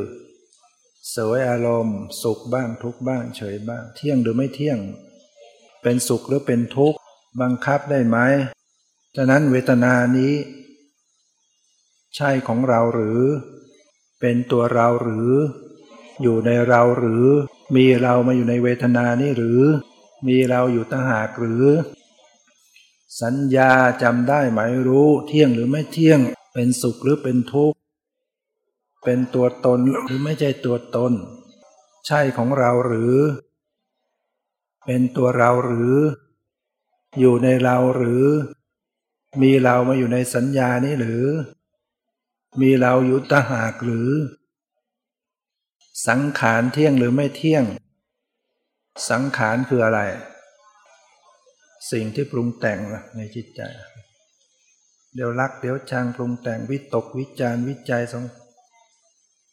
[1.14, 4.78] สวยอารมณ์สุขบ้างทุกบ้าง เฉยบ้าง เที่ยงหรือไม่เที่ยง
[5.82, 6.98] เป็นสุขหรือเป็นทุกข์
[7.40, 8.18] บังคับได้ไหม
[9.16, 10.34] ฉะนั้นเวทนานี้
[12.16, 13.20] ใช่ของเราหรือ
[14.20, 15.30] เป็นตัวเราหรือ
[16.22, 17.26] อยู่ในเราหรือ
[17.76, 19.60] มีเรามาอยู่ในเวทนานี้หรือ
[20.28, 21.64] มีเราอยู่ต่างหากหรือ
[23.22, 26.20] สัญญาจำได้ไหมรู้เที่ยงหรือไม่เที่ยง
[26.52, 27.78] เป็นสุขหรือเป็นทุกข์
[29.04, 31.12] เป็นตัวตนหรือไม่ใช่ตัวตน
[32.06, 33.16] ใช่ของเราหรือ
[34.84, 35.94] เป็นตัวเราหรือ
[37.18, 38.24] อยู่ในเราหรือ
[39.42, 41.24] มีเรามาอยู่ในสัญญานี้หรือ
[42.60, 44.10] มีเราอยู่ต่างหากหรือ
[46.08, 47.64] สังขารเที่ยงหรือไม่เที่ยง
[49.10, 50.00] สังขารคืออะไร
[51.90, 52.78] สิ่งที่ปรุงแต่ง
[53.16, 53.62] ในจิตใจ
[55.14, 58.24] เดี๋ยวรักเดี๋ยวชังปรุงแต่งวิตกวิจารวิจัยสอง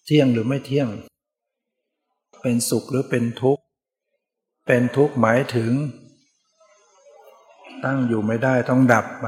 [0.05, 0.87] เที่ยงหรือไม่เที่ยง
[2.41, 3.63] เป็นสุขหรือเป็นทุกข์
[4.67, 5.71] เป็นทุกข์หมายถึง
[7.83, 9.27] ตั้งอยู่ไม่ได้ต้องดับไป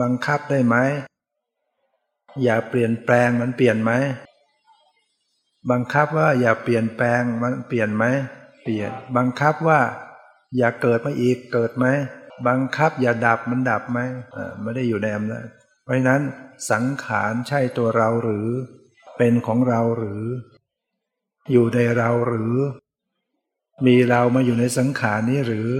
[0.00, 0.76] บังคับได้ไหม
[2.42, 3.92] อย่าเปลี่ยนแปลงมันเปลี่ยนไหม
[5.70, 8.04] บังคับว่าอย่าเปลี่ยนแปลงมันเปลี่ยนไหม
[8.62, 9.80] เปลี่ยน บังคับว่า
[10.56, 11.86] อย่าเกิดมาอีกเกิดไหม
[12.46, 13.98] บังคับอย่าดับมันดับไหม
[14.62, 15.46] ไม่ได้อยู่ในอำนาจ
[15.82, 16.22] เพราะนั้น
[16.70, 18.48] สังขารใช่ตัวเราหรือ
[19.16, 20.24] เป็นของเราหรือ
[21.52, 22.54] อยู่ในเราหรือ
[23.86, 25.70] มีเรามาอยู่ในสังขารนี้หรือ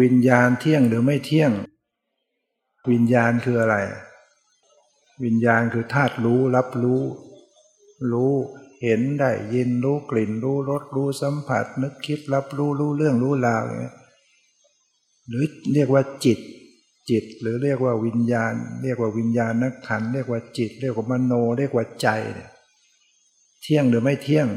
[0.00, 1.52] วิญญาณเที่ยงหรือไม่เที่ยง
[2.90, 3.76] วิญญาณคืออะไร
[5.24, 7.02] วิญญาณคือธาตุรู้รับรู้
[8.12, 8.34] รู้
[8.82, 13.92] เห็นได้ยินรู้กลิ่นรู้รสรู้สัมผัส นึกคิดรับรู้รู้เรื่องรู้ราวอย่างนี้
[15.28, 16.38] หรือเรียกว่าจิต
[17.10, 22.50] จิต หรือเรียกว่าวิญญาณ เรียกว่าวิญญาณนักขันเรียกว่าจิต เรียกว่ามโน เรียกว่าใจเนี่ย
[23.62, 24.48] เที่ยงหรือไม่เที่ยง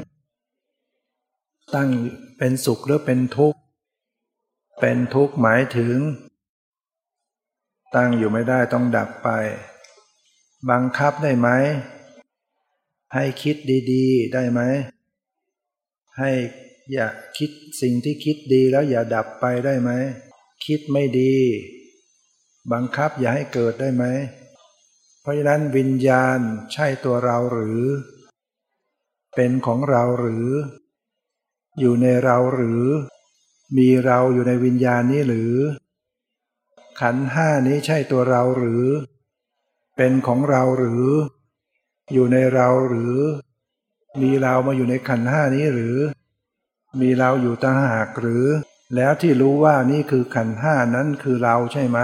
[1.75, 1.89] ตั้ง
[2.37, 3.59] เป็นสุขหรือเป็นทุกข์
[4.79, 5.97] เป็นทุกข์หมายถึง
[7.95, 9.29] ตั้งอยู่ไม่ได้ต้องดับไป
[10.69, 11.49] บังคับได้ไหม
[13.13, 13.55] ให้คิด
[13.91, 14.61] ดีๆ ได้ไหม
[16.17, 16.31] ให้
[16.93, 17.07] อย่า
[17.37, 17.49] คิด
[17.81, 19.91] สิ่งที่คิดดีแล้วอย่าดับไปได้ไหม
[20.65, 21.35] คิดไม่ดี
[22.71, 24.03] บังคับอย่าให้เกิดได้ไหม
[25.21, 26.39] เพราะฉะนั้นวิญญาณ
[26.73, 27.81] ใช่ตัวเราหรือ
[29.35, 30.47] เป็นของเราหรือ
[31.79, 32.83] อยู่ในเราหรือ
[33.77, 35.53] มีเราอยู่ในวิญญาณนี้หรือ
[36.99, 38.83] ขันห้านี้ใช่ตัวเราหรือ
[39.97, 41.05] เป็นของเราหรือ
[42.13, 43.17] อยู่ในเราหรือ
[44.21, 45.97] มีเรามาอยู่ในขันห้านี้หรือ
[46.99, 48.45] มีเราอยู่ต่างหากหรือ
[48.95, 51.99] แล้วที่รู้ว่านี่คือขันห้านั้นคือเราใช่ไหม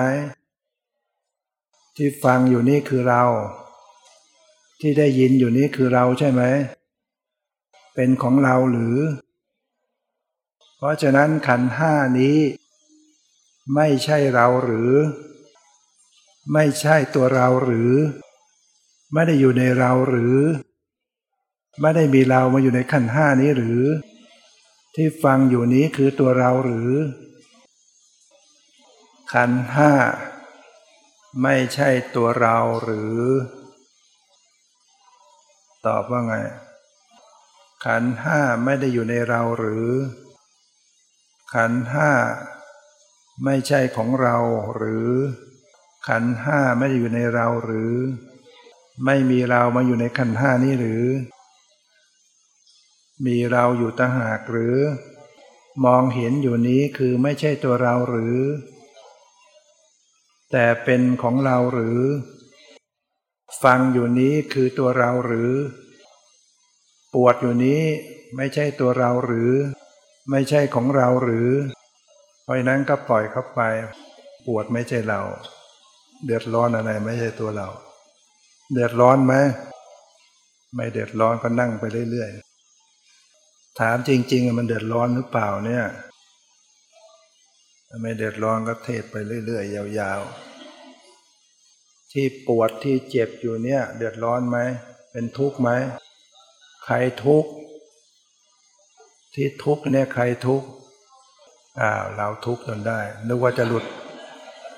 [1.95, 3.23] ที่ฟังอยู่นี่คือเรา
[4.79, 6.41] ที่ได้ยินอยู่นี้คือเราใช่ไหม
[7.95, 8.97] เป็นของเราหรือ
[10.77, 12.37] เพราะฉะนั้นขันห้านี้
[13.75, 14.91] ไม่ใช่เราหรือ
[16.53, 17.91] ไม่ใช่ตัวเราหรือ
[19.13, 20.37] ไม่ได้อยู่ในเราหรือ
[21.81, 23.81] ไม่ได้มีเรามาอยู่ในขันห้านี้หรือ
[24.95, 26.91] ที่ฟังอยู่นี้คือตัวเราหรือ
[29.33, 29.91] ขันห้า
[31.43, 33.17] ไม่ใช่ตัวเราหรือ
[35.85, 36.35] ตอบว่าไง
[37.85, 39.89] ขันห้าไม่ได้อยู่ในเราหรือ
[41.53, 42.09] ขันห้า
[43.43, 44.37] ไม่ใช่ของเรา
[44.77, 45.09] หรือ
[46.07, 47.93] ขันห้าไม่ได้อยู่ในเราหรือ
[49.05, 51.05] ไม่มีเรามาอยู่ในขันห้านี้หรือ
[53.25, 54.75] มีเราอยู่ต่างหากหรือ
[55.85, 58.37] มองเห็นอยู่นี้คือไม่ใช่ตัวเราหรือ
[60.51, 61.99] แต่เป็นของเราหรือ
[63.63, 65.51] ฟังอยู่นี้คือตัวเราหรือ
[67.13, 67.81] ปวดอยู่นี้
[68.35, 69.51] ไม่ใช่ตัวเราหรือ
[70.31, 71.49] ไม่ใช่ของเราหรือ
[72.43, 73.61] เพราะนั้นก็ปล่อยเข้าไป
[74.45, 75.21] ปวดไม่ใช่เรา
[76.25, 77.69] เดือดร้อนอะไรไม่ใช่ตัวเรา
[78.73, 79.33] เดือดร้อนไหม
[80.75, 85.85] ไม่เดือดร้อนก็นั่งไปเรื่อยๆถามจริงๆมันเดือดร้อนหรือเปล่าเนี่ย
[88.01, 89.15] ไม่เดือดร้อนก็เทศไป
[89.45, 94.57] เรื่อยๆยาวๆ ที่ปวดที่เจ็บอยู่เนี่ย เดือดร้อนไหม
[95.11, 95.69] เป็นทุกข์ไหม
[96.85, 96.95] ใคร
[97.25, 97.49] ทุกข์
[99.33, 100.67] ที่ทุกข์เนี่ยใครทุกข์
[101.81, 103.85] อ้าวเราทุกข์จนได้ นึกว่าจะหลุด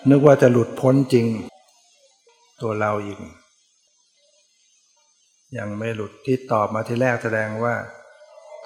[0.09, 1.27] นึกว่าจะหลุดพ้นจริง
[2.61, 3.19] ตัวเราอีก
[5.57, 7.75] ยังไม่หลุดที่ตอบมาที่แรกแสดงว่า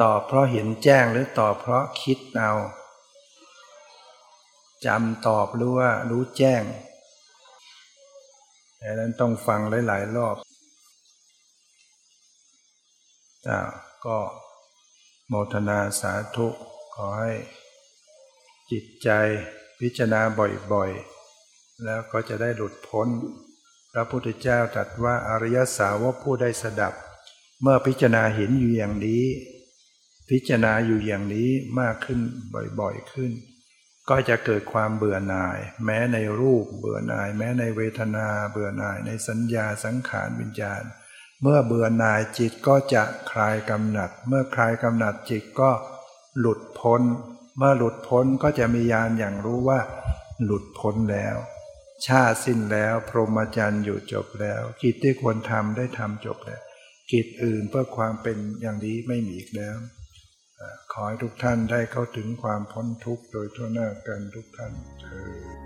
[0.02, 2.54] ตอบเพราะเห็นแจ้งหรือตอบเพราะคิดเอา
[4.86, 6.64] จำตอบหรู้ว่ารู้แจ้ง
[8.82, 10.36] ดังนั้นต้องฟังหลาย ๆ รอบ
[13.48, 13.60] อ่า
[14.06, 14.18] ก็
[15.28, 16.48] โมทนาสาธุ
[16.96, 17.34] ขอให้
[18.72, 19.10] จิตใจ
[19.80, 20.22] พิจารณา
[20.74, 20.92] บ่อย
[21.38, 23.08] ๆ แล้วก็จะได้หลุดพ้น
[23.96, 26.94] พระพุทธเจ้าตรัสว่าอริยสาวกผู้ได้สดับ
[27.62, 29.26] เมื่อพิจารณาเห็นอยู่อย่างนี้
[30.30, 32.20] พิจารณาอยู่อย่างนี้มากขึ้น
[32.80, 33.32] บ่อยๆขึ้น
[34.10, 40.84] ก็จะเกิดความเบื่อหน่าย แม้ในรูปเบื่อหน่าย แม้ในเวทนาเบื่อหน่ายในสัญญาสังขารวิญญาณ
[41.42, 45.72] เมื่อเบื่อหน่ายจิตก็จะคลายกำหนัด เมื่อคลายกำหนัดจิตก็
[46.40, 47.02] หลุดพ้น
[47.58, 49.80] เมื่อหลุดพ้นก็จะมีญาณอย่างรู้ว่า
[50.44, 51.38] หลุดพ้นแล้ว
[52.06, 56.62] ชาสิ้นแล้ว พรหมจรรย์อยู่จบแล้ว กิจที่ควรทำได้ทำจบแล้ว
[57.12, 59.78] กิจอื่นเพื่อความเป็นอย่างนี้ไม่มีอีกแล้ว
[60.92, 65.20] ขอให้ทุกท่านได้เข้าถึงความพ้นทุกข์โดยทั่วหน้ากันทุกท่านเถิ
[65.62, 65.63] ด